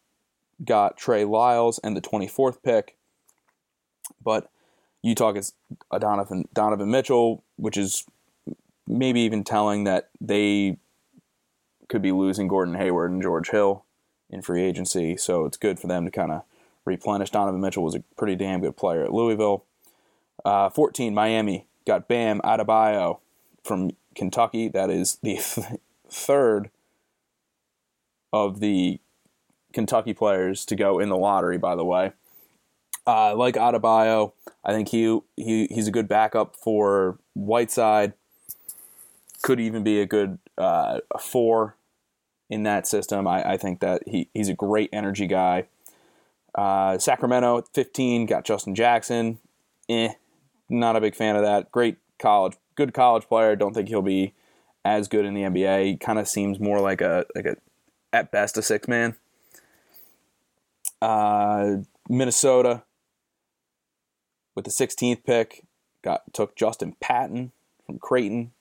got 0.63 0.97
Trey 0.97 1.25
Lyles 1.25 1.79
and 1.83 1.95
the 1.95 2.01
24th 2.01 2.63
pick. 2.63 2.95
But 4.23 4.49
Utah 5.01 5.31
gets 5.31 5.53
a 5.91 5.99
Donovan 5.99 6.47
Donovan 6.53 6.89
Mitchell, 6.89 7.43
which 7.57 7.77
is 7.77 8.05
maybe 8.87 9.21
even 9.21 9.43
telling 9.43 9.83
that 9.83 10.09
they 10.19 10.77
could 11.89 12.01
be 12.01 12.11
losing 12.11 12.47
Gordon 12.47 12.75
Hayward 12.75 13.11
and 13.11 13.21
George 13.21 13.49
Hill 13.49 13.85
in 14.29 14.41
free 14.41 14.63
agency. 14.63 15.17
So 15.17 15.45
it's 15.45 15.57
good 15.57 15.79
for 15.79 15.87
them 15.87 16.05
to 16.05 16.11
kind 16.11 16.31
of 16.31 16.43
replenish. 16.85 17.29
Donovan 17.29 17.61
Mitchell 17.61 17.83
was 17.83 17.95
a 17.95 18.03
pretty 18.17 18.35
damn 18.35 18.61
good 18.61 18.77
player 18.77 19.03
at 19.03 19.13
Louisville. 19.13 19.65
Uh, 20.43 20.69
14, 20.69 21.13
Miami 21.13 21.67
got 21.85 22.07
Bam 22.07 22.41
Adebayo 22.41 23.19
from 23.63 23.91
Kentucky. 24.15 24.67
That 24.67 24.89
is 24.89 25.17
the 25.21 25.35
th- 25.35 25.79
third 26.09 26.69
of 28.33 28.59
the 28.59 28.99
Kentucky 29.71 30.13
players 30.13 30.65
to 30.65 30.75
go 30.75 30.99
in 30.99 31.09
the 31.09 31.15
lottery, 31.15 31.57
by 31.57 31.75
the 31.75 31.85
way. 31.85 32.11
Uh, 33.05 33.35
like 33.35 33.55
Adebayo, 33.55 34.33
I 34.63 34.73
think 34.73 34.89
he, 34.89 35.19
he 35.35 35.67
he's 35.69 35.87
a 35.87 35.91
good 35.91 36.07
backup 36.07 36.55
for 36.55 37.19
Whiteside. 37.35 38.13
Could 39.43 39.59
even 39.59 39.83
be 39.83 40.01
a 40.01 40.05
good 40.05 40.39
uh, 40.57 40.99
four 41.21 41.75
in 42.49 42.63
that 42.63 42.87
system. 42.87 43.27
I, 43.27 43.53
I 43.53 43.57
think 43.57 43.81
that 43.81 44.03
he, 44.07 44.29
he's 44.33 44.49
a 44.49 44.53
great 44.53 44.89
energy 44.93 45.27
guy. 45.27 45.67
Uh, 46.55 46.97
Sacramento 46.97 47.57
at 47.59 47.67
15 47.73 48.25
got 48.25 48.45
Justin 48.45 48.75
Jackson. 48.75 49.39
Eh, 49.89 50.13
not 50.69 50.95
a 50.95 51.01
big 51.01 51.15
fan 51.15 51.35
of 51.35 51.41
that. 51.41 51.71
Great 51.71 51.97
college, 52.19 52.53
good 52.75 52.93
college 52.93 53.27
player. 53.27 53.55
Don't 53.55 53.73
think 53.73 53.89
he'll 53.89 54.01
be 54.01 54.33
as 54.85 55.07
good 55.07 55.25
in 55.25 55.33
the 55.33 55.41
NBA. 55.41 55.85
He 55.85 55.97
kind 55.97 56.19
of 56.19 56.27
seems 56.27 56.59
more 56.59 56.79
like 56.79 57.01
a 57.01 57.25
like 57.35 57.45
a 57.45 57.57
at 58.13 58.31
best 58.31 58.57
a 58.57 58.61
six 58.61 58.87
man. 58.87 59.15
Uh, 61.01 61.77
Minnesota 62.07 62.83
with 64.55 64.63
the 64.63 64.71
16th 64.71 65.25
pick 65.25 65.65
got 66.03 66.21
took 66.33 66.55
Justin 66.55 66.95
Patton 67.01 67.51
from 67.85 67.97
Creighton, 67.97 68.51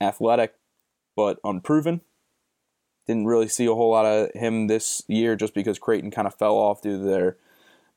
athletic 0.00 0.54
but 1.16 1.38
unproven. 1.44 2.00
Didn't 3.06 3.26
really 3.26 3.48
see 3.48 3.66
a 3.66 3.74
whole 3.74 3.90
lot 3.90 4.06
of 4.06 4.30
him 4.32 4.68
this 4.68 5.02
year 5.08 5.34
just 5.34 5.54
because 5.54 5.78
Creighton 5.78 6.10
kind 6.10 6.28
of 6.28 6.34
fell 6.34 6.54
off 6.54 6.80
due 6.80 6.98
to 6.98 7.04
their 7.04 7.36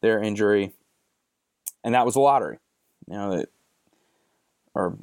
their 0.02 0.22
injury, 0.22 0.74
and 1.84 1.94
that 1.94 2.06
was 2.06 2.16
a 2.16 2.20
lottery. 2.20 2.58
You 3.08 3.14
know 3.14 3.38
that, 3.38 3.50
or 4.74 4.98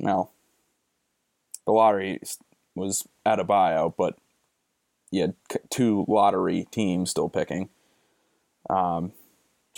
well, 0.00 0.32
the 1.64 1.72
lottery 1.72 2.20
was 2.74 3.06
Adebayo, 3.24 3.94
but 3.96 4.18
you 5.12 5.20
had 5.20 5.34
two 5.70 6.04
lottery 6.08 6.66
teams 6.72 7.10
still 7.10 7.28
picking. 7.28 7.68
Um, 8.68 9.12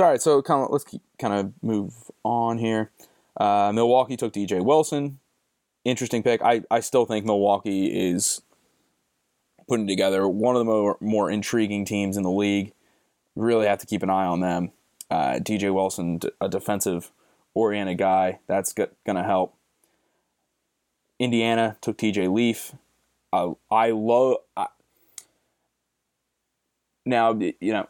all 0.00 0.08
right, 0.08 0.22
so 0.22 0.40
kind 0.40 0.64
of 0.64 0.70
let's 0.70 0.84
keep, 0.84 1.02
kind 1.18 1.34
of 1.34 1.52
move 1.62 1.92
on 2.22 2.58
here. 2.58 2.90
Uh, 3.38 3.72
Milwaukee 3.74 4.16
took 4.16 4.32
DJ 4.32 4.64
Wilson. 4.64 5.18
Interesting 5.84 6.22
pick. 6.22 6.40
I, 6.42 6.62
I 6.70 6.80
still 6.80 7.04
think 7.04 7.26
Milwaukee 7.26 7.86
is 7.86 8.40
putting 9.68 9.86
together 9.86 10.26
one 10.26 10.54
of 10.54 10.60
the 10.60 10.64
more, 10.64 10.96
more 11.00 11.30
intriguing 11.30 11.84
teams 11.84 12.16
in 12.16 12.22
the 12.22 12.30
league. 12.30 12.72
Really 13.34 13.66
have 13.66 13.80
to 13.80 13.86
keep 13.86 14.02
an 14.02 14.10
eye 14.10 14.26
on 14.26 14.40
them. 14.40 14.70
Uh, 15.10 15.34
DJ 15.34 15.74
Wilson, 15.74 16.20
a 16.40 16.48
defensive 16.48 17.10
oriented 17.54 17.98
guy, 17.98 18.38
that's 18.46 18.72
going 18.72 18.88
to 19.06 19.22
help. 19.22 19.56
Indiana 21.18 21.76
took 21.80 21.98
TJ 21.98 22.32
Leaf. 22.32 22.74
Uh, 23.32 23.52
I 23.70 23.90
love. 23.90 24.36
Now, 27.04 27.38
you 27.38 27.72
know, 27.72 27.88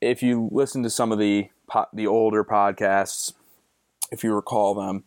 if 0.00 0.22
you 0.22 0.48
listen 0.52 0.82
to 0.82 0.90
some 0.90 1.12
of 1.12 1.18
the 1.18 1.48
the 1.92 2.06
older 2.06 2.44
podcasts, 2.44 3.32
if 4.12 4.22
you 4.22 4.32
recall 4.32 4.74
them, 4.74 5.04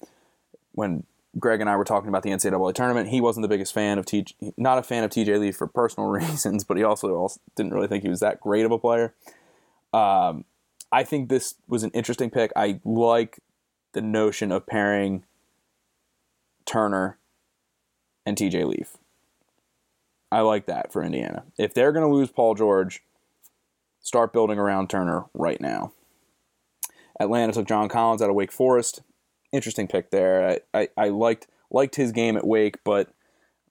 when 0.73 1.03
Greg 1.37 1.61
and 1.61 1.69
I 1.69 1.75
were 1.75 1.85
talking 1.85 2.09
about 2.09 2.23
the 2.23 2.31
NCAA 2.31 2.73
tournament, 2.73 3.09
he 3.09 3.21
wasn't 3.21 3.43
the 3.43 3.47
biggest 3.47 3.73
fan 3.73 3.97
of 3.97 4.05
TJ, 4.05 4.53
not 4.57 4.77
a 4.77 4.83
fan 4.83 5.03
of 5.03 5.11
TJ 5.11 5.39
Leaf 5.39 5.55
for 5.55 5.67
personal 5.67 6.09
reasons, 6.09 6.63
but 6.63 6.77
he 6.77 6.83
also, 6.83 7.13
also 7.15 7.39
didn't 7.55 7.73
really 7.73 7.87
think 7.87 8.03
he 8.03 8.09
was 8.09 8.19
that 8.19 8.39
great 8.39 8.65
of 8.65 8.71
a 8.71 8.79
player. 8.79 9.13
Um, 9.93 10.45
I 10.91 11.03
think 11.03 11.29
this 11.29 11.55
was 11.67 11.83
an 11.83 11.91
interesting 11.91 12.29
pick. 12.29 12.51
I 12.55 12.79
like 12.83 13.39
the 13.93 14.01
notion 14.01 14.51
of 14.51 14.65
pairing 14.65 15.23
Turner 16.65 17.17
and 18.25 18.37
TJ 18.37 18.65
Leaf. 18.65 18.97
I 20.31 20.41
like 20.41 20.65
that 20.67 20.93
for 20.93 21.03
Indiana. 21.03 21.43
If 21.57 21.73
they're 21.73 21.91
going 21.91 22.07
to 22.07 22.13
lose 22.13 22.29
Paul 22.29 22.55
George, 22.55 23.01
start 23.99 24.33
building 24.33 24.59
around 24.59 24.89
Turner 24.89 25.25
right 25.33 25.59
now. 25.59 25.93
Atlanta 27.19 27.53
took 27.53 27.67
John 27.67 27.89
Collins 27.89 28.21
out 28.21 28.29
of 28.29 28.35
Wake 28.35 28.51
Forest. 28.51 29.01
Interesting 29.51 29.87
pick 29.87 30.11
there. 30.11 30.61
I, 30.73 30.79
I, 30.79 30.87
I 30.97 31.09
liked 31.09 31.47
liked 31.71 31.95
his 31.95 32.11
game 32.11 32.37
at 32.37 32.47
Wake, 32.47 32.77
but 32.83 33.09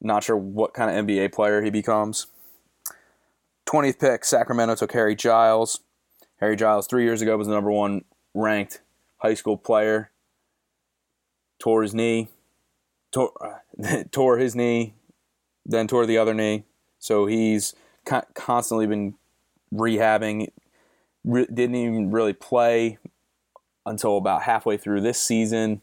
not 0.01 0.23
sure 0.23 0.37
what 0.37 0.75
kind 0.75 0.91
of 0.91 1.07
NBA 1.07 1.33
player 1.33 1.63
he 1.63 1.71
becomes. 1.71 2.27
20th 3.67 3.99
pick, 3.99 4.25
Sacramento 4.25 4.77
took 4.77 4.93
Harry 4.93 5.15
Giles. 5.15 5.81
Harry 6.41 6.57
Giles, 6.57 6.87
three 6.87 7.05
years 7.05 7.21
ago, 7.21 7.37
was 7.37 7.49
the 7.49 7.55
number 7.55 7.71
one 7.71 8.05
ranked 8.35 8.81
high 9.19 9.35
school 9.35 9.57
player. 9.57 10.11
Tore 11.59 11.83
his 11.83 11.95
knee, 11.95 12.29
tore, 13.11 13.33
tore 14.13 14.39
his 14.39 14.55
knee, 14.55 14.95
then 15.69 15.87
tore 15.87 16.07
the 16.07 16.19
other 16.19 16.35
knee. 16.35 16.65
So 16.99 17.27
he's 17.27 17.75
constantly 18.35 18.87
been 18.87 19.15
rehabbing. 19.73 20.49
Re- 21.25 21.47
didn't 21.53 21.77
even 21.77 22.11
really 22.11 22.33
play 22.33 22.99
until 23.85 24.17
about 24.17 24.43
halfway 24.43 24.77
through 24.77 25.03
this 25.03 25.21
season. 25.21 25.83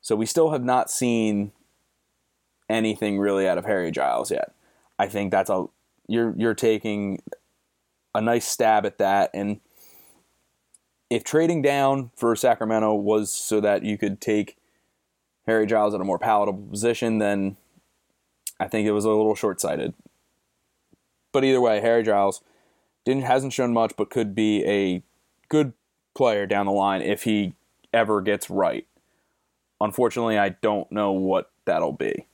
So 0.00 0.16
we 0.16 0.26
still 0.26 0.50
have 0.50 0.64
not 0.64 0.90
seen 0.90 1.52
anything 2.68 3.18
really 3.18 3.48
out 3.48 3.56
of 3.56 3.64
Harry 3.64 3.90
Giles 3.90 4.30
yet. 4.30 4.52
I 4.98 5.06
think 5.06 5.30
that's 5.30 5.50
a 5.50 5.66
you're 6.06 6.34
you're 6.36 6.54
taking 6.54 7.22
a 8.14 8.20
nice 8.20 8.46
stab 8.46 8.84
at 8.84 8.98
that 8.98 9.30
and 9.32 9.60
if 11.10 11.24
trading 11.24 11.62
down 11.62 12.10
for 12.16 12.34
Sacramento 12.34 12.94
was 12.94 13.32
so 13.32 13.60
that 13.60 13.84
you 13.84 13.96
could 13.96 14.20
take 14.20 14.56
Harry 15.46 15.66
Giles 15.66 15.94
at 15.94 16.00
a 16.00 16.04
more 16.04 16.18
palatable 16.18 16.66
position, 16.70 17.18
then 17.18 17.56
I 18.60 18.68
think 18.68 18.86
it 18.86 18.92
was 18.92 19.04
a 19.04 19.10
little 19.10 19.34
short 19.34 19.60
sighted. 19.60 19.94
But 21.32 21.44
either 21.44 21.60
way, 21.60 21.80
Harry 21.80 22.02
Giles 22.02 22.42
didn't 23.04 23.24
hasn't 23.24 23.52
shown 23.52 23.72
much, 23.72 23.94
but 23.96 24.10
could 24.10 24.34
be 24.34 24.64
a 24.64 25.02
good 25.48 25.72
player 26.14 26.46
down 26.46 26.66
the 26.66 26.72
line 26.72 27.02
if 27.02 27.24
he 27.24 27.54
ever 27.92 28.20
gets 28.20 28.48
right. 28.48 28.86
Unfortunately, 29.80 30.38
I 30.38 30.50
don't 30.50 30.90
know 30.90 31.12
what 31.12 31.50
that'll 31.64 31.92
be. 31.92 32.26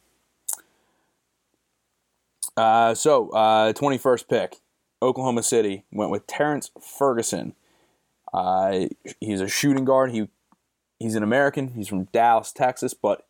Uh, 2.56 2.94
so, 2.94 3.30
uh, 3.30 3.72
21st 3.72 4.28
pick, 4.28 4.56
Oklahoma 5.00 5.42
City 5.42 5.84
went 5.90 6.10
with 6.10 6.26
Terrence 6.26 6.70
Ferguson. 6.80 7.54
Uh, 8.32 8.86
he's 9.20 9.40
a 9.40 9.48
shooting 9.48 9.84
guard. 9.84 10.12
He 10.12 10.28
he's 10.98 11.14
an 11.14 11.22
American. 11.22 11.68
He's 11.68 11.88
from 11.88 12.04
Dallas, 12.04 12.52
Texas, 12.52 12.94
but 12.94 13.26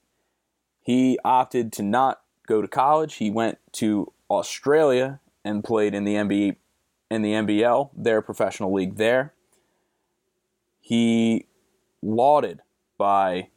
he 0.82 1.18
opted 1.24 1.72
to 1.74 1.82
not 1.82 2.20
go 2.50 2.60
to 2.60 2.68
college. 2.68 3.14
He 3.14 3.30
went 3.30 3.58
to 3.74 4.12
Australia 4.28 5.20
and 5.44 5.62
played 5.62 5.94
in 5.94 6.04
the 6.04 6.14
NBA 6.14 6.56
in 7.10 7.22
the 7.22 7.32
NBL, 7.32 7.90
their 7.96 8.20
professional 8.20 8.72
league 8.72 8.96
there. 8.96 9.34
He 10.80 11.46
lauded 12.02 12.60
by 12.98 13.48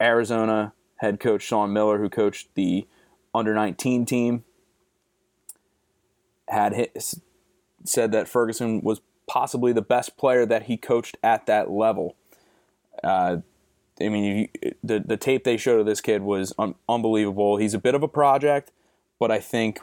Arizona 0.00 0.72
head 0.96 1.20
coach 1.20 1.42
Sean 1.42 1.72
Miller, 1.72 1.98
who 1.98 2.08
coached 2.08 2.48
the 2.54 2.86
under 3.34 3.54
19 3.54 4.04
team, 4.06 4.44
had 6.48 6.88
said 7.84 8.10
that 8.12 8.28
Ferguson 8.28 8.80
was 8.82 9.00
possibly 9.28 9.72
the 9.72 9.82
best 9.82 10.16
player 10.16 10.46
that 10.46 10.64
he 10.64 10.76
coached 10.76 11.16
at 11.22 11.46
that 11.46 11.70
level. 11.70 12.16
Uh, 13.04 13.38
I 14.00 14.08
mean, 14.08 14.48
you, 14.62 14.72
the 14.82 15.00
the 15.00 15.16
tape 15.16 15.44
they 15.44 15.56
showed 15.56 15.80
of 15.80 15.86
this 15.86 16.00
kid 16.00 16.22
was 16.22 16.52
un- 16.58 16.74
unbelievable. 16.88 17.56
He's 17.56 17.74
a 17.74 17.78
bit 17.78 17.94
of 17.94 18.02
a 18.02 18.08
project, 18.08 18.70
but 19.18 19.30
I 19.30 19.38
think 19.40 19.80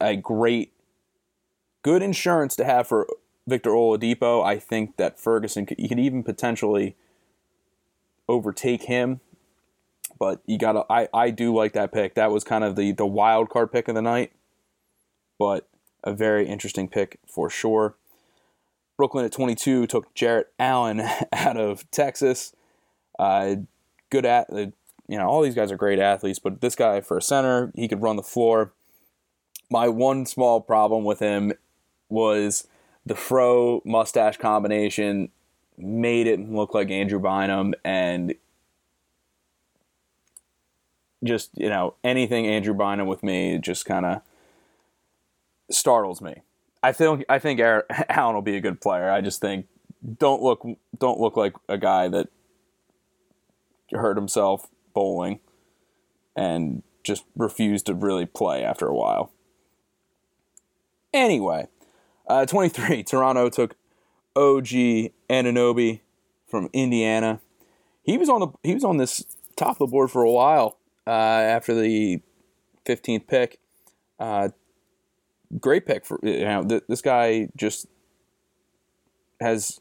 a 0.00 0.16
great, 0.16 0.72
good 1.82 2.02
insurance 2.02 2.56
to 2.56 2.64
have 2.64 2.86
for 2.86 3.06
Victor 3.46 3.70
Oladipo. 3.70 4.44
I 4.44 4.58
think 4.58 4.96
that 4.96 5.18
Ferguson 5.18 5.66
could, 5.66 5.78
could 5.78 5.98
even 5.98 6.22
potentially 6.22 6.96
overtake 8.28 8.84
him. 8.84 9.20
But 10.18 10.42
you 10.46 10.58
gotta, 10.58 10.84
I, 10.90 11.08
I 11.14 11.30
do 11.30 11.54
like 11.54 11.72
that 11.72 11.92
pick. 11.92 12.14
That 12.14 12.30
was 12.30 12.44
kind 12.44 12.64
of 12.64 12.76
the 12.76 12.92
the 12.92 13.06
wild 13.06 13.48
card 13.48 13.72
pick 13.72 13.88
of 13.88 13.94
the 13.94 14.02
night, 14.02 14.32
but 15.38 15.68
a 16.04 16.12
very 16.12 16.46
interesting 16.46 16.88
pick 16.88 17.18
for 17.26 17.48
sure. 17.48 17.96
Brooklyn 19.00 19.24
at 19.24 19.32
22 19.32 19.86
took 19.86 20.14
Jarrett 20.14 20.52
Allen 20.58 21.00
out 21.32 21.56
of 21.56 21.90
Texas. 21.90 22.54
Uh, 23.18 23.56
good 24.10 24.26
at 24.26 24.50
you 24.50 25.16
know 25.16 25.26
all 25.26 25.40
these 25.40 25.54
guys 25.54 25.72
are 25.72 25.76
great 25.78 25.98
athletes, 25.98 26.38
but 26.38 26.60
this 26.60 26.74
guy 26.74 27.00
for 27.00 27.16
a 27.16 27.22
center, 27.22 27.72
he 27.74 27.88
could 27.88 28.02
run 28.02 28.16
the 28.16 28.22
floor. 28.22 28.74
My 29.70 29.88
one 29.88 30.26
small 30.26 30.60
problem 30.60 31.04
with 31.04 31.18
him 31.18 31.54
was 32.10 32.68
the 33.06 33.14
fro 33.14 33.80
mustache 33.86 34.36
combination 34.36 35.30
made 35.78 36.26
it 36.26 36.38
look 36.38 36.74
like 36.74 36.90
Andrew 36.90 37.18
Bynum 37.18 37.72
and 37.82 38.34
just 41.24 41.52
you 41.54 41.70
know 41.70 41.94
anything 42.04 42.46
Andrew 42.46 42.74
Bynum 42.74 43.06
with 43.06 43.22
me 43.22 43.56
just 43.56 43.86
kind 43.86 44.04
of 44.04 44.20
startles 45.70 46.20
me. 46.20 46.42
I 46.82 46.92
think 46.92 47.24
I 47.28 47.38
think 47.38 47.60
Aaron, 47.60 47.84
Allen 48.08 48.34
will 48.34 48.42
be 48.42 48.56
a 48.56 48.60
good 48.60 48.80
player. 48.80 49.10
I 49.10 49.20
just 49.20 49.40
think 49.40 49.66
don't 50.18 50.42
look 50.42 50.66
don't 50.98 51.20
look 51.20 51.36
like 51.36 51.54
a 51.68 51.78
guy 51.78 52.08
that 52.08 52.28
hurt 53.92 54.16
himself 54.16 54.68
bowling 54.94 55.40
and 56.36 56.82
just 57.04 57.24
refused 57.36 57.86
to 57.86 57.94
really 57.94 58.26
play 58.26 58.62
after 58.62 58.86
a 58.86 58.94
while. 58.94 59.32
Anyway, 61.12 61.66
uh, 62.28 62.46
23, 62.46 63.02
Toronto 63.04 63.48
took 63.48 63.74
OG 64.36 64.68
Anunoby 65.28 66.00
from 66.46 66.70
Indiana. 66.72 67.40
He 68.02 68.16
was 68.16 68.28
on 68.28 68.40
the 68.40 68.48
he 68.62 68.74
was 68.74 68.84
on 68.84 68.96
this 68.96 69.24
top 69.56 69.72
of 69.72 69.78
the 69.78 69.86
board 69.86 70.10
for 70.10 70.22
a 70.22 70.30
while 70.30 70.78
uh, 71.06 71.10
after 71.10 71.74
the 71.74 72.20
15th 72.86 73.26
pick. 73.26 73.58
Uh, 74.18 74.50
great 75.58 75.86
pick 75.86 76.04
for 76.04 76.18
you 76.22 76.44
know 76.44 76.64
th- 76.64 76.84
this 76.88 77.02
guy 77.02 77.48
just 77.56 77.86
has 79.40 79.80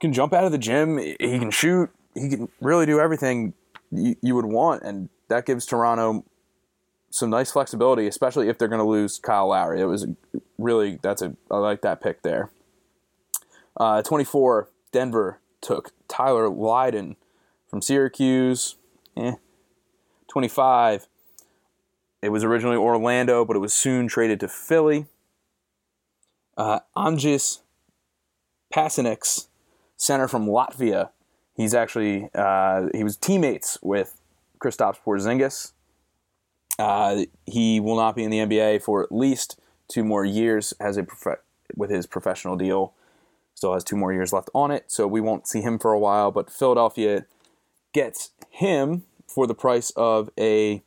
can 0.00 0.12
jump 0.12 0.32
out 0.32 0.44
of 0.44 0.52
the 0.52 0.58
gym. 0.58 0.98
He 0.98 1.16
can 1.16 1.50
shoot. 1.50 1.90
He 2.14 2.28
can 2.28 2.48
really 2.60 2.86
do 2.86 3.00
everything 3.00 3.54
you, 3.90 4.16
you 4.20 4.34
would 4.34 4.44
want, 4.44 4.82
and 4.82 5.08
that 5.28 5.46
gives 5.46 5.66
Toronto 5.66 6.24
some 7.10 7.30
nice 7.30 7.52
flexibility, 7.52 8.06
especially 8.06 8.48
if 8.48 8.58
they're 8.58 8.68
going 8.68 8.80
to 8.80 8.86
lose 8.86 9.18
Kyle 9.18 9.48
Lowry. 9.48 9.80
It 9.80 9.86
was 9.86 10.06
really 10.58 10.98
that's 11.02 11.22
a 11.22 11.36
I 11.50 11.58
like 11.58 11.82
that 11.82 12.00
pick 12.00 12.22
there. 12.22 12.50
Uh, 13.76 14.02
24, 14.02 14.68
Denver 14.92 15.40
took 15.60 15.90
Tyler 16.06 16.48
Lydon 16.48 17.16
from 17.68 17.82
Syracuse. 17.82 18.76
Eh. 19.16 19.34
25, 20.28 21.06
it 22.24 22.30
was 22.30 22.42
originally 22.42 22.76
Orlando, 22.76 23.44
but 23.44 23.54
it 23.54 23.58
was 23.58 23.74
soon 23.74 24.08
traded 24.08 24.40
to 24.40 24.48
Philly. 24.48 25.06
Uh, 26.56 26.80
Pasecniks, 28.74 29.48
center 29.96 30.26
from 30.26 30.46
Latvia. 30.46 31.10
He's 31.54 31.74
actually 31.74 32.30
uh, 32.34 32.88
he 32.94 33.04
was 33.04 33.16
teammates 33.16 33.78
with 33.82 34.20
Kristaps 34.58 34.96
Porzingis. 35.04 35.72
Uh, 36.78 37.26
he 37.44 37.78
will 37.78 37.96
not 37.96 38.16
be 38.16 38.24
in 38.24 38.30
the 38.30 38.38
NBA 38.38 38.82
for 38.82 39.02
at 39.02 39.12
least 39.12 39.60
two 39.86 40.02
more 40.02 40.24
years 40.24 40.72
as 40.80 40.96
a 40.96 41.04
prof- 41.04 41.38
with 41.76 41.90
his 41.90 42.06
professional 42.06 42.56
deal. 42.56 42.94
Still 43.54 43.74
has 43.74 43.84
two 43.84 43.96
more 43.96 44.12
years 44.12 44.32
left 44.32 44.48
on 44.54 44.70
it, 44.70 44.84
so 44.88 45.06
we 45.06 45.20
won't 45.20 45.46
see 45.46 45.60
him 45.60 45.78
for 45.78 45.92
a 45.92 45.98
while. 45.98 46.32
But 46.32 46.50
Philadelphia 46.50 47.26
gets 47.92 48.30
him 48.50 49.04
for 49.28 49.46
the 49.46 49.54
price 49.54 49.90
of 49.90 50.30
a 50.38 50.82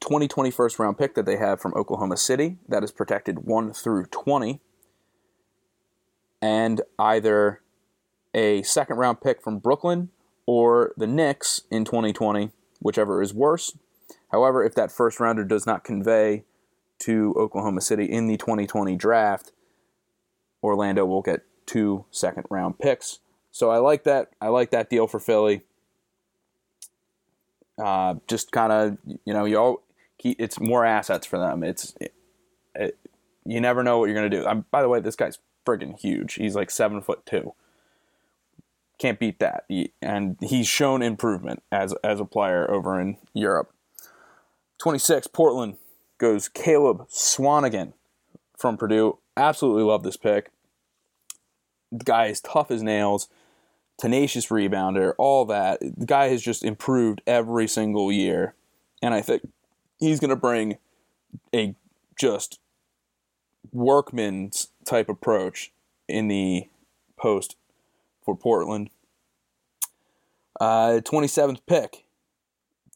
2020 0.00 0.50
first 0.50 0.78
round 0.78 0.98
pick 0.98 1.14
that 1.14 1.26
they 1.26 1.36
have 1.36 1.60
from 1.60 1.74
Oklahoma 1.74 2.16
City 2.16 2.58
that 2.68 2.84
is 2.84 2.92
protected 2.92 3.40
1 3.40 3.72
through 3.72 4.06
20 4.06 4.60
and 6.42 6.80
either 6.98 7.60
a 8.34 8.62
second 8.62 8.96
round 8.96 9.20
pick 9.20 9.42
from 9.42 9.58
Brooklyn 9.58 10.10
or 10.46 10.92
the 10.96 11.06
Knicks 11.06 11.62
in 11.70 11.84
2020, 11.84 12.50
whichever 12.80 13.22
is 13.22 13.34
worse. 13.34 13.76
However, 14.30 14.64
if 14.64 14.74
that 14.74 14.92
first 14.92 15.18
rounder 15.18 15.44
does 15.44 15.66
not 15.66 15.84
convey 15.84 16.44
to 17.00 17.34
Oklahoma 17.36 17.80
City 17.80 18.04
in 18.04 18.26
the 18.26 18.36
2020 18.36 18.96
draft, 18.96 19.52
Orlando 20.62 21.04
will 21.04 21.22
get 21.22 21.42
two 21.66 22.04
second 22.10 22.44
round 22.50 22.78
picks. 22.78 23.20
So 23.50 23.70
I 23.70 23.78
like 23.78 24.04
that. 24.04 24.30
I 24.40 24.48
like 24.48 24.70
that 24.70 24.90
deal 24.90 25.06
for 25.06 25.18
Philly. 25.18 25.62
Uh, 27.82 28.14
just 28.26 28.52
kind 28.52 28.72
of, 28.72 28.98
you 29.24 29.34
know, 29.34 29.44
you 29.44 29.58
all, 29.58 29.82
it's 30.22 30.60
more 30.60 30.84
assets 30.84 31.26
for 31.26 31.38
them. 31.38 31.62
It's 31.62 31.94
it, 32.00 32.14
it, 32.74 32.98
you 33.44 33.60
never 33.60 33.82
know 33.82 33.98
what 33.98 34.06
you're 34.06 34.14
gonna 34.14 34.30
do. 34.30 34.46
I'm, 34.46 34.64
by 34.70 34.82
the 34.82 34.88
way, 34.88 35.00
this 35.00 35.16
guy's 35.16 35.38
friggin' 35.66 35.98
huge. 35.98 36.34
He's 36.34 36.54
like 36.54 36.70
seven 36.70 37.00
foot 37.00 37.24
two. 37.26 37.54
Can't 38.98 39.18
beat 39.18 39.38
that. 39.40 39.64
He, 39.68 39.92
and 40.00 40.36
he's 40.40 40.66
shown 40.66 41.02
improvement 41.02 41.62
as 41.70 41.94
as 42.02 42.20
a 42.20 42.24
player 42.24 42.70
over 42.70 43.00
in 43.00 43.18
Europe. 43.34 43.72
26, 44.78 45.28
Portland 45.28 45.76
goes 46.18 46.48
Caleb 46.48 47.08
Swanigan 47.08 47.92
from 48.56 48.76
Purdue. 48.76 49.18
Absolutely 49.36 49.82
love 49.82 50.02
this 50.02 50.16
pick. 50.16 50.50
The 51.92 52.04
guy 52.04 52.26
is 52.26 52.40
tough 52.40 52.70
as 52.70 52.82
nails, 52.82 53.28
tenacious 53.98 54.46
rebounder, 54.48 55.14
all 55.18 55.44
that. 55.46 55.80
The 55.80 56.06
guy 56.06 56.28
has 56.28 56.42
just 56.42 56.64
improved 56.64 57.22
every 57.26 57.68
single 57.68 58.10
year. 58.10 58.54
And 59.02 59.14
I 59.14 59.20
think 59.20 59.42
he's 59.98 60.20
going 60.20 60.30
to 60.30 60.36
bring 60.36 60.78
a 61.54 61.74
just 62.18 62.60
workman's 63.72 64.68
type 64.84 65.08
approach 65.08 65.72
in 66.08 66.28
the 66.28 66.68
post 67.16 67.56
for 68.24 68.36
Portland. 68.36 68.90
Uh, 70.60 71.00
27th 71.04 71.60
pick, 71.66 72.04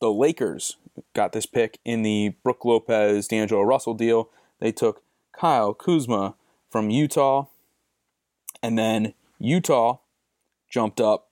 the 0.01 0.11
Lakers 0.11 0.77
got 1.15 1.33
this 1.33 1.47
pick 1.47 1.79
in 1.85 2.03
the 2.03 2.35
Brook 2.43 2.65
Lopez 2.65 3.29
D'Angelo 3.29 3.63
Russell 3.63 3.95
deal. 3.95 4.31
They 4.61 4.73
took 4.73 5.03
Kyle 5.33 5.75
Kuzma 5.75 6.35
from 6.71 6.91
Utah, 6.91 7.47
and 8.63 8.79
then 8.79 9.15
Utah 9.39 9.99
jumped 10.71 11.01
up, 11.01 11.29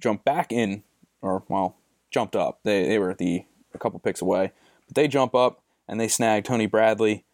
jumped 0.00 0.24
back 0.24 0.52
in, 0.52 0.84
or 1.20 1.42
well, 1.48 1.76
jumped 2.10 2.36
up. 2.36 2.60
They 2.62 2.86
they 2.86 2.98
were 2.98 3.10
at 3.10 3.18
the 3.18 3.44
a 3.78 3.82
couple 3.82 3.98
picks 4.00 4.20
away, 4.20 4.52
but 4.86 4.94
they 4.94 5.08
jump 5.08 5.34
up 5.34 5.62
and 5.88 6.00
they 6.00 6.08
snag 6.08 6.44
Tony 6.44 6.66
Bradley 6.66 7.24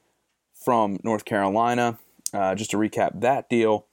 from 0.54 0.98
North 1.02 1.24
Carolina. 1.24 1.98
Uh, 2.32 2.54
just 2.54 2.70
to 2.70 2.76
recap 2.76 3.20
that 3.20 3.48
deal, 3.48 3.86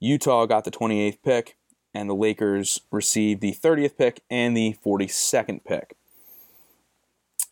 Utah 0.00 0.46
got 0.46 0.64
the 0.64 0.70
28th 0.70 1.18
pick, 1.22 1.56
and 1.94 2.08
the 2.08 2.14
Lakers 2.14 2.80
received 2.90 3.40
the 3.40 3.52
30th 3.52 3.96
pick 3.96 4.20
and 4.30 4.56
the 4.56 4.76
42nd 4.84 5.64
pick. 5.64 5.96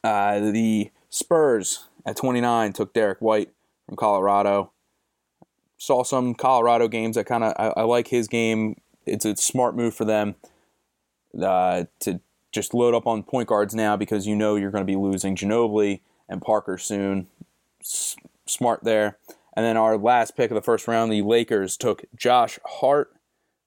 Uh, 0.04 0.38
the 0.38 0.90
Spurs 1.09 1.87
at 2.04 2.16
29 2.16 2.72
took 2.72 2.92
Derrick 2.92 3.18
White 3.20 3.50
from 3.87 3.96
Colorado. 3.96 4.72
Saw 5.78 6.04
some 6.04 6.35
Colorado 6.35 6.88
games. 6.88 7.16
I 7.16 7.22
kind 7.22 7.44
of 7.44 7.54
I, 7.59 7.80
I, 7.80 7.82
like 7.82 8.09
his 8.09 8.28
game. 8.28 8.76
It's 9.04 9.24
a 9.24 9.37
smart 9.37 9.74
move 9.74 9.94
for 9.94 10.04
them 10.04 10.37
uh, 11.40 11.85
to 12.00 12.20
just 12.52 12.74
load 12.74 12.94
up 12.94 13.06
on 13.06 13.22
point 13.22 13.48
guards 13.48 13.74
now 13.74 13.96
because 13.96 14.26
you 14.26 14.35
know 14.35 14.56
you're 14.56 14.70
going 14.70 14.87
to 14.87 14.90
be 14.90 14.96
losing 14.96 15.37
Ginobili 15.37 16.00
and 16.28 16.40
Parker 16.40 16.78
soon. 16.78 17.26
S- 17.80 18.16
smart 18.46 18.85
there. 18.85 19.18
And 19.54 19.64
then 19.64 19.76
our 19.76 19.96
last 19.96 20.37
pick 20.37 20.50
of 20.50 20.54
the 20.54 20.62
first 20.62 20.87
round, 20.87 21.11
the 21.11 21.22
Lakers 21.22 21.76
took 21.76 22.04
Josh 22.14 22.59
Hart 22.64 23.12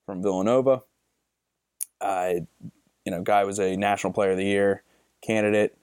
from 0.06 0.22
Villanova. 0.22 0.84
Uh, 2.00 2.34
you 3.06 3.12
know, 3.12 3.22
guy 3.22 3.44
was 3.44 3.60
a 3.60 3.76
National 3.76 4.14
Player 4.14 4.32
of 4.32 4.38
the 4.38 4.46
Year 4.46 4.84
candidate. 5.22 5.78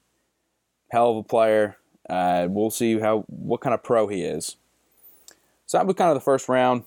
Hell 0.90 1.10
of 1.10 1.16
a 1.16 1.22
player. 1.22 1.76
Uh, 2.08 2.46
we'll 2.48 2.70
see 2.70 3.00
how 3.00 3.24
what 3.26 3.60
kind 3.60 3.74
of 3.74 3.82
pro 3.82 4.06
he 4.06 4.22
is. 4.22 4.56
So 5.66 5.78
that 5.78 5.86
was 5.86 5.96
kind 5.96 6.10
of 6.10 6.14
the 6.14 6.20
first 6.20 6.48
round. 6.48 6.84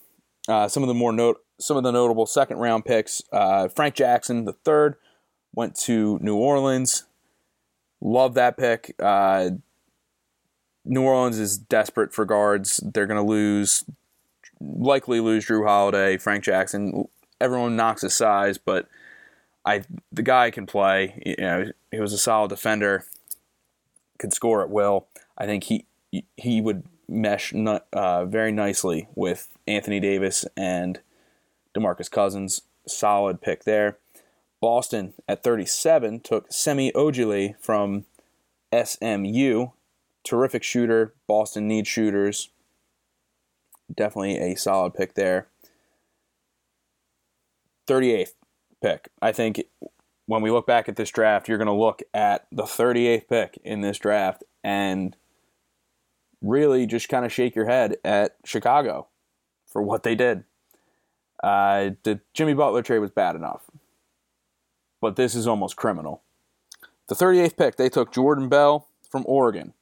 Uh, 0.48 0.68
some 0.68 0.82
of 0.84 0.88
the 0.88 0.94
more 0.94 1.12
note, 1.12 1.44
some 1.60 1.76
of 1.76 1.84
the 1.84 1.92
notable 1.92 2.26
second 2.26 2.58
round 2.58 2.86
picks. 2.86 3.22
Uh, 3.32 3.68
Frank 3.68 3.96
Jackson, 3.96 4.46
the 4.46 4.54
third, 4.54 4.96
went 5.54 5.76
to 5.76 6.20
New 6.22 6.36
Orleans. 6.36 7.06
Love 8.02 8.34
that 8.36 8.58
pick. 8.58 8.96
Uh, 9.00 9.52
New 10.86 11.04
Orleans 11.04 11.38
is 11.38 11.58
desperate 11.58 12.14
for 12.14 12.26
guards. 12.26 12.80
They're 12.84 13.06
going 13.06 13.24
to 13.24 13.30
lose, 13.30 13.84
likely 14.60 15.20
lose 15.20 15.46
Jrue 15.46 15.66
Holiday, 15.66 16.18
Frank 16.18 16.44
Jackson. 16.44 17.08
Everyone 17.42 17.76
knocks 17.76 18.02
his 18.02 18.16
size, 18.16 18.58
but 18.58 18.88
I 19.66 19.84
the 20.12 20.24
guy 20.24 20.52
can 20.52 20.66
play. 20.66 21.22
You 21.26 21.36
know, 21.38 21.66
he 21.92 22.00
was 22.00 22.14
a 22.14 22.18
solid 22.18 22.50
defender, 22.50 23.06
could 24.18 24.34
score 24.34 24.62
at 24.62 24.70
will. 24.70 25.08
I 25.38 25.46
think 25.46 25.66
he 25.66 25.86
he 26.38 26.62
would 26.62 26.84
mesh 27.08 27.54
uh, 27.54 28.26
very 28.26 28.52
nicely 28.52 29.08
with 29.16 29.58
Anthony 29.68 30.00
Davis 30.00 30.46
and 30.56 31.00
DeMarcus 31.76 32.10
Cousins. 32.10 32.62
Solid 32.88 33.42
pick 33.42 33.64
there. 33.66 33.98
Boston 34.62 35.14
at 35.28 35.44
37 35.44 36.20
took 36.22 36.52
Semi 36.52 36.92
Ojeleye 36.92 37.56
from 37.60 38.06
SMU. 38.74 39.68
Terrific 40.24 40.64
shooter. 40.64 41.14
Boston 41.28 41.68
needs 41.68 41.88
shooters. 41.88 42.50
Definitely 43.94 44.38
a 44.38 44.56
solid 44.56 44.94
pick 44.94 45.16
there. 45.16 45.48
38th 47.88 48.34
pick. 48.82 49.10
I 49.22 49.32
think 49.32 49.64
when 50.28 50.42
we 50.42 50.52
look 50.52 50.68
back 50.68 50.88
at 50.88 50.96
this 50.96 51.10
draft, 51.10 51.48
you're 51.48 51.58
going 51.58 51.68
to 51.68 51.74
look 51.74 52.04
at 52.14 52.46
the 52.52 52.64
38th 52.64 53.28
pick 53.28 53.60
in 53.64 53.82
this 53.82 53.98
draft 53.98 54.44
and 54.64 55.16
really 56.42 56.86
just 56.86 57.10
kind 57.10 57.26
of 57.26 57.34
shake 57.34 57.56
your 57.56 57.66
head 57.66 57.98
at 58.04 58.36
Chicago 58.46 59.08
for 59.66 59.82
what 59.82 60.04
they 60.04 60.16
did. 60.16 60.44
Uh, 61.44 61.92
the 62.04 62.20
Jimmy 62.34 62.54
Butler 62.54 62.82
trade 62.82 63.00
was 63.00 63.12
bad 63.12 63.36
enough, 63.36 63.64
but 65.02 65.16
this 65.16 65.36
is 65.36 65.48
almost 65.48 65.76
criminal. 65.76 66.22
The 67.08 67.16
38th 67.16 67.58
pick, 67.58 67.76
they 67.76 67.90
took 67.90 68.12
Jordan 68.12 68.50
Bell 68.50 68.88
from 69.10 69.24
Oregon. 69.28 69.74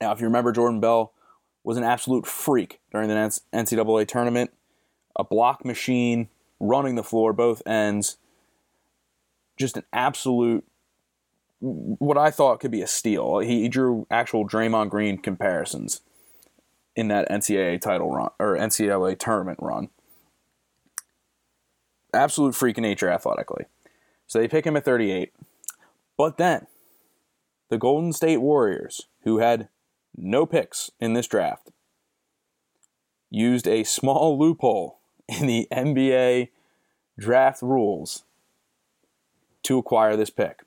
Now, 0.00 0.12
if 0.12 0.20
you 0.20 0.26
remember, 0.26 0.52
Jordan 0.52 0.80
Bell 0.80 1.12
was 1.64 1.76
an 1.76 1.84
absolute 1.84 2.26
freak 2.26 2.80
during 2.92 3.08
the 3.08 3.14
NCAA 3.52 4.06
tournament, 4.06 4.52
a 5.16 5.24
block 5.24 5.64
machine, 5.64 6.28
running 6.60 6.94
the 6.94 7.02
floor, 7.02 7.32
both 7.32 7.62
ends. 7.66 8.16
Just 9.56 9.76
an 9.76 9.84
absolute, 9.92 10.64
what 11.60 12.18
I 12.18 12.30
thought 12.30 12.60
could 12.60 12.70
be 12.70 12.82
a 12.82 12.86
steal. 12.86 13.38
He, 13.38 13.68
drew 13.68 14.06
actual 14.10 14.46
Draymond 14.46 14.90
Green 14.90 15.18
comparisons 15.18 16.02
in 16.94 17.08
that 17.08 17.28
NCAA 17.28 17.80
title 17.80 18.10
run 18.10 18.30
or 18.38 18.56
NCAA 18.56 19.18
tournament 19.18 19.58
run. 19.60 19.88
Absolute 22.14 22.54
freak 22.54 22.78
of 22.78 22.82
nature 22.82 23.10
athletically. 23.10 23.64
So 24.26 24.38
they 24.38 24.48
pick 24.48 24.66
him 24.66 24.76
at 24.76 24.84
38. 24.84 25.32
But 26.16 26.36
then 26.36 26.66
the 27.68 27.78
Golden 27.78 28.12
State 28.12 28.38
Warriors, 28.38 29.02
who 29.22 29.38
had 29.38 29.68
no 30.16 30.46
picks 30.46 30.90
in 31.00 31.12
this 31.12 31.26
draft, 31.26 31.70
used 33.30 33.66
a 33.66 33.84
small 33.84 34.38
loophole 34.38 34.98
in 35.28 35.46
the 35.46 35.68
NBA 35.72 36.48
draft 37.18 37.62
rules 37.62 38.24
to 39.62 39.78
acquire 39.78 40.16
this 40.16 40.30
pick. 40.30 40.62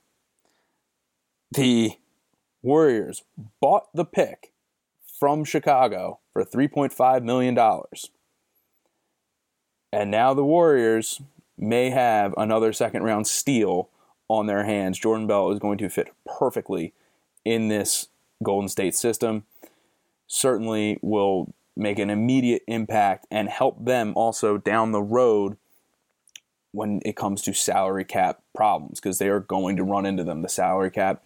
The 1.52 1.94
Warriors 2.62 3.24
bought 3.62 3.88
the 3.94 4.06
pick 4.06 4.52
from 5.20 5.44
Chicago 5.44 6.20
for 6.34 6.44
$3.5 6.44 7.24
million. 7.24 7.58
And 9.92 10.12
now 10.12 10.34
the 10.34 10.44
Warriors 10.44 11.22
may 11.60 11.90
have 11.90 12.34
another 12.38 12.74
second 12.74 13.04
round 13.04 13.28
steal 13.28 13.90
on 14.28 14.48
their 14.48 14.64
hands. 14.64 15.00
Jordan 15.00 15.28
Bell 15.28 15.52
is 15.52 15.60
going 15.60 15.78
to 15.80 15.90
fit 15.90 16.14
perfectly 16.26 16.94
in 17.44 17.68
this 17.68 18.08
Golden 18.44 18.70
State 18.70 18.96
system. 18.96 19.44
Certainly 20.28 21.00
will 21.02 21.54
make 21.76 22.00
an 22.00 22.10
immediate 22.10 22.62
impact 22.68 23.26
and 23.32 23.50
help 23.50 23.84
them 23.84 24.14
also 24.16 24.58
down 24.58 24.92
the 24.92 25.02
road 25.02 25.58
when 26.72 27.02
it 27.04 27.16
comes 27.16 27.42
to 27.42 27.54
salary 27.54 28.06
cap 28.06 28.42
problems 28.54 29.00
because 29.00 29.18
they 29.18 29.30
are 29.30 29.40
going 29.40 29.76
to 29.76 29.84
run 29.84 30.06
into 30.06 30.24
them. 30.24 30.42
The 30.42 30.50
salary 30.50 30.92
cap 30.92 31.24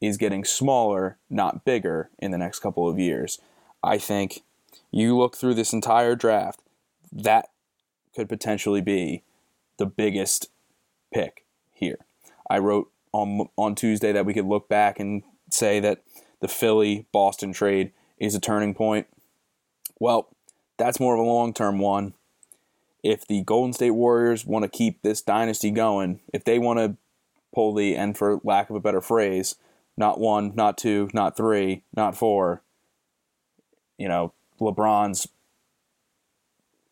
is 0.00 0.16
getting 0.16 0.44
smaller, 0.44 1.18
not 1.28 1.64
bigger, 1.64 2.10
in 2.18 2.30
the 2.30 2.38
next 2.38 2.60
couple 2.60 2.88
of 2.88 2.98
years. 2.98 3.38
I 3.82 3.98
think 3.98 4.42
you 4.90 5.16
look 5.16 5.36
through 5.36 5.54
this 5.54 5.72
entire 5.72 6.14
draft, 6.14 6.60
that 7.12 7.50
could 8.14 8.28
potentially 8.28 8.80
be 8.80 9.22
the 9.82 9.86
biggest 9.86 10.48
pick 11.12 11.44
here. 11.72 11.98
I 12.48 12.58
wrote 12.58 12.92
on 13.10 13.48
on 13.58 13.74
Tuesday 13.74 14.12
that 14.12 14.24
we 14.24 14.32
could 14.32 14.46
look 14.46 14.68
back 14.68 15.00
and 15.00 15.24
say 15.50 15.80
that 15.80 16.04
the 16.38 16.46
Philly 16.46 17.06
Boston 17.10 17.52
trade 17.52 17.90
is 18.16 18.36
a 18.36 18.40
turning 18.40 18.74
point. 18.74 19.08
Well, 19.98 20.28
that's 20.76 21.00
more 21.00 21.14
of 21.14 21.20
a 21.20 21.24
long 21.24 21.52
term 21.52 21.80
one. 21.80 22.14
If 23.02 23.26
the 23.26 23.42
Golden 23.42 23.72
State 23.72 23.90
Warriors 23.90 24.46
want 24.46 24.62
to 24.62 24.68
keep 24.68 25.02
this 25.02 25.20
dynasty 25.20 25.72
going, 25.72 26.20
if 26.32 26.44
they 26.44 26.60
want 26.60 26.78
to 26.78 26.96
pull 27.52 27.74
the, 27.74 27.96
and 27.96 28.16
for 28.16 28.40
lack 28.44 28.70
of 28.70 28.76
a 28.76 28.80
better 28.80 29.00
phrase, 29.00 29.56
not 29.96 30.20
one, 30.20 30.52
not 30.54 30.78
two, 30.78 31.10
not 31.12 31.36
three, 31.36 31.82
not 31.96 32.16
four, 32.16 32.62
you 33.98 34.06
know, 34.06 34.32
LeBron's 34.60 35.26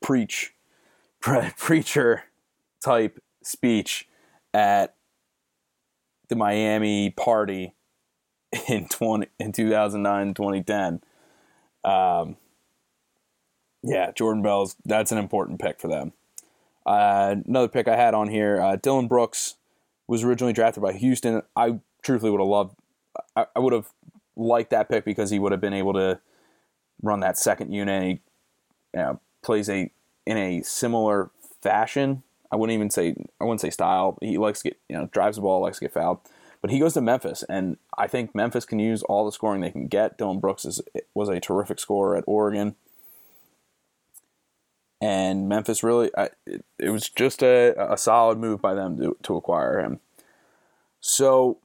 preach, 0.00 0.54
pre- 1.20 1.50
preacher 1.56 2.24
type 2.82 3.18
speech 3.42 4.08
at 4.52 4.94
the 6.28 6.36
Miami 6.36 7.10
party 7.10 7.74
in 8.68 8.88
20 8.88 9.28
in 9.38 9.52
2009 9.52 10.34
2010 10.34 11.00
um, 11.84 12.36
yeah, 13.82 14.10
Jordan 14.12 14.42
Bell's 14.42 14.76
that's 14.84 15.12
an 15.12 15.18
important 15.18 15.60
pick 15.60 15.80
for 15.80 15.88
them. 15.88 16.12
Uh, 16.84 17.36
another 17.46 17.68
pick 17.68 17.88
I 17.88 17.96
had 17.96 18.14
on 18.14 18.28
here, 18.28 18.60
uh, 18.60 18.76
Dillon 18.76 19.06
Brooks 19.06 19.56
was 20.06 20.24
originally 20.24 20.52
drafted 20.52 20.82
by 20.82 20.92
Houston. 20.92 21.42
I 21.56 21.80
truthfully 22.02 22.30
would 22.30 22.40
have 22.40 22.48
loved, 22.48 22.76
I, 23.36 23.46
I 23.54 23.58
would 23.60 23.72
have 23.72 23.88
liked 24.36 24.70
that 24.70 24.88
pick 24.88 25.04
because 25.04 25.30
he 25.30 25.38
would 25.38 25.52
have 25.52 25.60
been 25.60 25.74
able 25.74 25.92
to 25.94 26.20
run 27.02 27.20
that 27.20 27.38
second 27.38 27.72
unit. 27.72 28.02
He 28.02 28.08
you 28.08 28.20
know, 28.94 29.20
plays 29.42 29.68
a 29.68 29.90
in 30.26 30.36
a 30.36 30.62
similar 30.62 31.30
fashion. 31.62 32.22
I 32.52 32.56
wouldn't 32.56 32.74
even 32.74 32.90
say 32.90 33.14
I 33.40 33.44
wouldn't 33.44 33.60
say 33.60 33.70
style. 33.70 34.18
He 34.20 34.38
likes 34.38 34.62
to 34.62 34.70
get 34.70 34.80
you 34.88 34.96
know 34.96 35.06
drives 35.06 35.36
the 35.36 35.42
ball, 35.42 35.60
likes 35.60 35.78
to 35.78 35.84
get 35.84 35.92
fouled. 35.94 36.20
But 36.60 36.70
he 36.70 36.78
goes 36.78 36.92
to 36.94 37.00
Memphis, 37.00 37.42
and 37.48 37.78
I 37.96 38.06
think 38.06 38.34
Memphis 38.34 38.66
can 38.66 38.78
use 38.78 39.02
all 39.04 39.24
the 39.24 39.32
scoring 39.32 39.62
they 39.62 39.70
can 39.70 39.86
get. 39.86 40.18
Dillon 40.18 40.40
Brooks 40.40 40.66
is, 40.66 40.82
was 41.14 41.30
a 41.30 41.40
terrific 41.40 41.80
scorer 41.80 42.16
at 42.16 42.24
Oregon, 42.26 42.76
and 45.00 45.48
Memphis 45.48 45.82
really 45.82 46.10
I, 46.16 46.28
it, 46.46 46.64
it, 46.78 46.90
was 46.90 47.08
just 47.08 47.42
a, 47.42 47.74
a 47.92 47.96
solid 47.96 48.38
move 48.38 48.60
by 48.60 48.74
them 48.74 48.98
to, 48.98 49.16
to 49.22 49.36
acquire 49.36 49.80
him. 49.80 50.00
So 51.00 51.58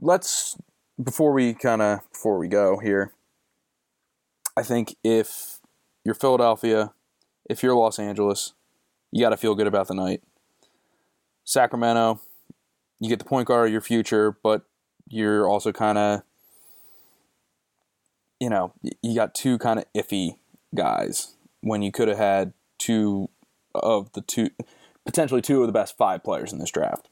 let's 0.00 0.56
before 1.02 1.32
we 1.32 1.54
kind 1.54 1.82
of 1.82 2.00
before 2.12 2.38
we 2.38 2.48
go 2.48 2.78
here, 2.78 3.12
I 4.56 4.62
think 4.62 4.96
if 5.04 5.60
you're 6.04 6.14
Philadelphia, 6.14 6.92
if 7.48 7.62
you're 7.62 7.76
Los 7.76 8.00
Angeles, 8.00 8.54
you 9.12 9.20
got 9.20 9.30
to 9.30 9.36
feel 9.36 9.54
good 9.54 9.66
about 9.66 9.86
the 9.88 9.94
night. 9.94 10.22
Sacramento, 11.44 12.20
you 12.98 13.08
get 13.08 13.18
the 13.18 13.24
point 13.24 13.46
guard 13.46 13.66
of 13.66 13.72
your 13.72 13.80
future, 13.80 14.36
but 14.42 14.62
you're 15.08 15.46
also 15.48 15.70
kind 15.72 15.98
of, 15.98 16.22
you 18.40 18.48
know, 18.48 18.72
you 19.02 19.14
got 19.14 19.34
two 19.34 19.58
kind 19.58 19.78
of 19.78 19.84
iffy 19.94 20.36
guys 20.74 21.34
when 21.60 21.82
you 21.82 21.92
could 21.92 22.08
have 22.08 22.16
had 22.18 22.52
two 22.78 23.28
of 23.74 24.12
the 24.12 24.22
two, 24.22 24.50
potentially 25.04 25.42
two 25.42 25.60
of 25.60 25.66
the 25.66 25.72
best 25.72 25.96
five 25.96 26.24
players 26.24 26.52
in 26.52 26.58
this 26.58 26.70
draft. 26.70 27.08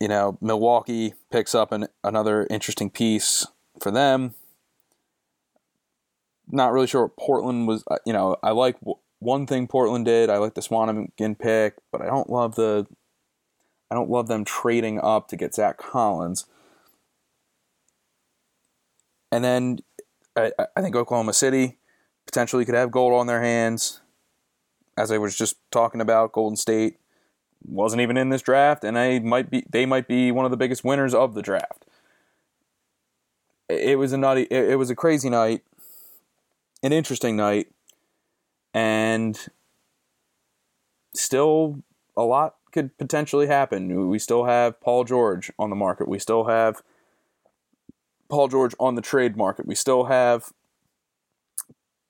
You 0.00 0.08
know, 0.08 0.38
Milwaukee 0.40 1.14
picks 1.30 1.54
up 1.54 1.72
an, 1.72 1.88
another 2.02 2.46
interesting 2.50 2.90
piece 2.90 3.46
for 3.80 3.90
them. 3.90 4.34
Not 6.48 6.72
really 6.72 6.86
sure 6.86 7.02
what 7.02 7.16
Portland 7.16 7.68
was. 7.68 7.84
Uh, 7.88 7.98
you 8.04 8.12
know, 8.12 8.36
I 8.42 8.50
like 8.50 8.76
one 9.20 9.46
thing 9.46 9.68
Portland 9.68 10.06
did. 10.06 10.28
I 10.30 10.38
like 10.38 10.54
the 10.54 10.60
Swanigan 10.62 11.38
pick, 11.38 11.76
but 11.92 12.00
I 12.00 12.06
don't 12.06 12.28
love 12.28 12.56
the 12.56 12.86
I 13.90 13.94
don't 13.94 14.10
love 14.10 14.28
them 14.28 14.44
trading 14.44 15.00
up 15.00 15.28
to 15.28 15.36
get 15.36 15.54
Zach 15.54 15.78
Collins. 15.78 16.46
And 19.32 19.44
then 19.44 19.80
I, 20.36 20.52
I 20.76 20.80
think 20.80 20.96
Oklahoma 20.96 21.32
City 21.32 21.78
potentially 22.26 22.64
could 22.64 22.74
have 22.74 22.90
gold 22.90 23.12
on 23.12 23.26
their 23.26 23.42
hands. 23.42 24.00
As 24.96 25.10
I 25.10 25.18
was 25.18 25.36
just 25.36 25.56
talking 25.70 26.00
about, 26.00 26.32
Golden 26.32 26.56
State 26.56 26.98
wasn't 27.66 28.02
even 28.02 28.16
in 28.16 28.28
this 28.28 28.42
draft, 28.42 28.84
and 28.84 28.96
they 28.96 29.18
might 29.18 29.50
be 29.50 29.64
they 29.68 29.86
might 29.86 30.08
be 30.08 30.30
one 30.32 30.44
of 30.44 30.50
the 30.50 30.56
biggest 30.56 30.84
winners 30.84 31.14
of 31.14 31.34
the 31.34 31.42
draft. 31.42 31.84
It 33.68 33.98
was 33.98 34.12
a 34.12 34.18
nutty, 34.18 34.46
it 34.50 34.78
was 34.78 34.90
a 34.90 34.96
crazy 34.96 35.30
night, 35.30 35.62
an 36.82 36.92
interesting 36.92 37.36
night, 37.36 37.68
and 39.10 39.48
still 41.14 41.82
a 42.16 42.22
lot 42.22 42.56
could 42.72 42.96
potentially 42.98 43.46
happen. 43.46 44.08
We 44.08 44.18
still 44.18 44.44
have 44.44 44.80
Paul 44.80 45.04
George 45.04 45.50
on 45.58 45.70
the 45.70 45.76
market. 45.76 46.08
We 46.08 46.18
still 46.18 46.44
have 46.44 46.82
Paul 48.28 48.48
George 48.48 48.74
on 48.78 48.94
the 48.94 49.02
trade 49.02 49.36
market. 49.36 49.66
We 49.66 49.74
still 49.74 50.04
have 50.04 50.52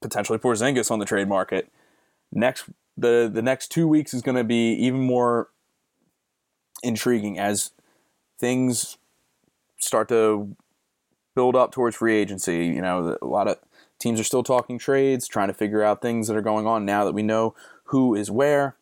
potentially 0.02 0.38
Porzingis 0.38 0.90
on 0.90 0.98
the 0.98 1.06
trade 1.06 1.28
market. 1.28 1.70
Next, 2.30 2.64
the 2.96 3.30
the 3.32 3.42
next 3.42 3.68
two 3.68 3.88
weeks 3.88 4.12
is 4.12 4.22
going 4.22 4.36
to 4.36 4.44
be 4.44 4.72
even 4.74 5.00
more 5.00 5.48
intriguing 6.82 7.38
as 7.38 7.72
things 8.38 8.98
start 9.78 10.08
to 10.08 10.54
build 11.34 11.56
up 11.56 11.72
towards 11.72 11.96
free 11.96 12.16
agency. 12.16 12.66
You 12.66 12.82
know, 12.82 13.16
a 13.20 13.26
lot 13.26 13.48
of 13.48 13.58
teams 14.00 14.18
are 14.18 14.24
still 14.24 14.42
talking 14.42 14.78
trades, 14.78 15.28
trying 15.28 15.48
to 15.48 15.54
figure 15.54 15.82
out 15.82 16.02
things 16.02 16.26
that 16.26 16.36
are 16.36 16.42
going 16.42 16.66
on 16.66 16.84
now 16.84 17.04
that 17.04 17.12
we 17.12 17.22
know 17.22 17.54
who 17.84 18.14
is 18.14 18.30
where. 18.30 18.76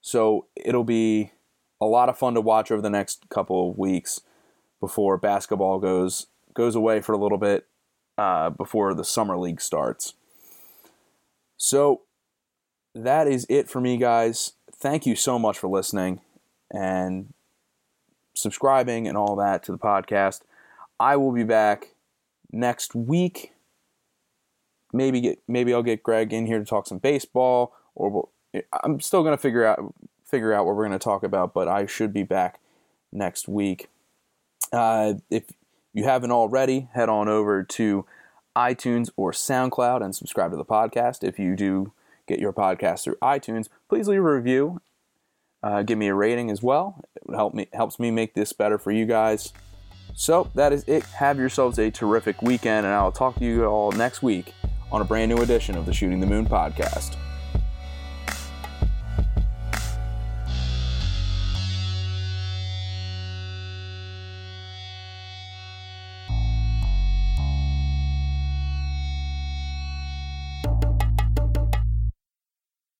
So 0.00 0.46
it'll 0.54 0.84
be 0.84 1.32
a 1.80 1.86
lot 1.86 2.08
of 2.08 2.18
fun 2.18 2.34
to 2.34 2.40
watch 2.40 2.70
over 2.70 2.82
the 2.82 2.90
next 2.90 3.28
couple 3.28 3.70
of 3.70 3.78
weeks 3.78 4.20
before 4.80 5.16
basketball 5.18 5.78
goes 5.78 6.26
goes 6.54 6.74
away 6.74 7.00
for 7.00 7.12
a 7.12 7.18
little 7.18 7.38
bit 7.38 7.66
uh, 8.18 8.50
before 8.50 8.92
the 8.94 9.04
summer 9.04 9.36
league 9.36 9.60
starts. 9.60 10.14
So 11.56 12.02
that 12.94 13.28
is 13.28 13.46
it 13.48 13.68
for 13.68 13.80
me, 13.80 13.96
guys. 13.96 14.54
Thank 14.74 15.06
you 15.06 15.14
so 15.14 15.38
much 15.38 15.58
for 15.58 15.68
listening 15.68 16.20
and 16.70 17.32
subscribing 18.34 19.06
and 19.06 19.16
all 19.16 19.36
that 19.36 19.62
to 19.64 19.72
the 19.72 19.78
podcast. 19.78 20.40
I 20.98 21.16
will 21.16 21.32
be 21.32 21.44
back 21.44 21.94
next 22.52 22.94
week. 22.94 23.52
Maybe 24.92 25.20
get 25.20 25.42
maybe 25.46 25.72
I'll 25.72 25.82
get 25.82 26.02
Greg 26.02 26.32
in 26.32 26.46
here 26.46 26.58
to 26.58 26.64
talk 26.64 26.86
some 26.86 26.98
baseball, 26.98 27.74
or 27.94 28.10
we'll, 28.10 28.62
I'm 28.82 29.00
still 29.00 29.22
gonna 29.22 29.36
figure 29.36 29.64
out 29.64 29.94
figure 30.24 30.52
out 30.52 30.66
what 30.66 30.76
we're 30.76 30.84
gonna 30.84 30.98
talk 30.98 31.22
about, 31.22 31.54
but 31.54 31.68
I 31.68 31.86
should 31.86 32.12
be 32.12 32.22
back 32.22 32.60
next 33.12 33.48
week. 33.48 33.88
Uh, 34.72 35.14
if 35.30 35.44
you 35.92 36.04
haven't 36.04 36.30
already, 36.30 36.88
head 36.92 37.08
on 37.08 37.28
over 37.28 37.62
to 37.62 38.06
iTunes 38.56 39.10
or 39.16 39.32
SoundCloud 39.32 40.02
and 40.02 40.14
subscribe 40.14 40.50
to 40.50 40.56
the 40.56 40.64
podcast. 40.64 41.24
If 41.24 41.38
you 41.38 41.56
do 41.56 41.92
get 42.26 42.38
your 42.38 42.52
podcast 42.52 43.04
through 43.04 43.16
iTunes, 43.22 43.68
please 43.88 44.08
leave 44.08 44.20
a 44.20 44.34
review. 44.34 44.80
Uh, 45.62 45.82
give 45.82 45.98
me 45.98 46.08
a 46.08 46.14
rating 46.14 46.50
as 46.50 46.62
well. 46.62 47.04
It 47.16 47.22
would 47.26 47.36
help 47.36 47.54
me 47.54 47.68
helps 47.72 47.98
me 47.98 48.10
make 48.10 48.34
this 48.34 48.52
better 48.52 48.78
for 48.78 48.92
you 48.92 49.06
guys. 49.06 49.52
So 50.14 50.50
that 50.54 50.72
is 50.72 50.84
it. 50.86 51.04
Have 51.04 51.38
yourselves 51.38 51.78
a 51.78 51.90
terrific 51.90 52.42
weekend, 52.42 52.86
and 52.86 52.94
I'll 52.94 53.12
talk 53.12 53.36
to 53.36 53.44
you 53.44 53.64
all 53.64 53.92
next 53.92 54.22
week 54.22 54.54
on 54.92 55.00
a 55.00 55.04
brand 55.04 55.30
new 55.30 55.42
edition 55.42 55.76
of 55.76 55.86
the 55.86 55.92
Shooting 55.92 56.20
the 56.20 56.26
Moon 56.26 56.46
podcast. 56.46 57.16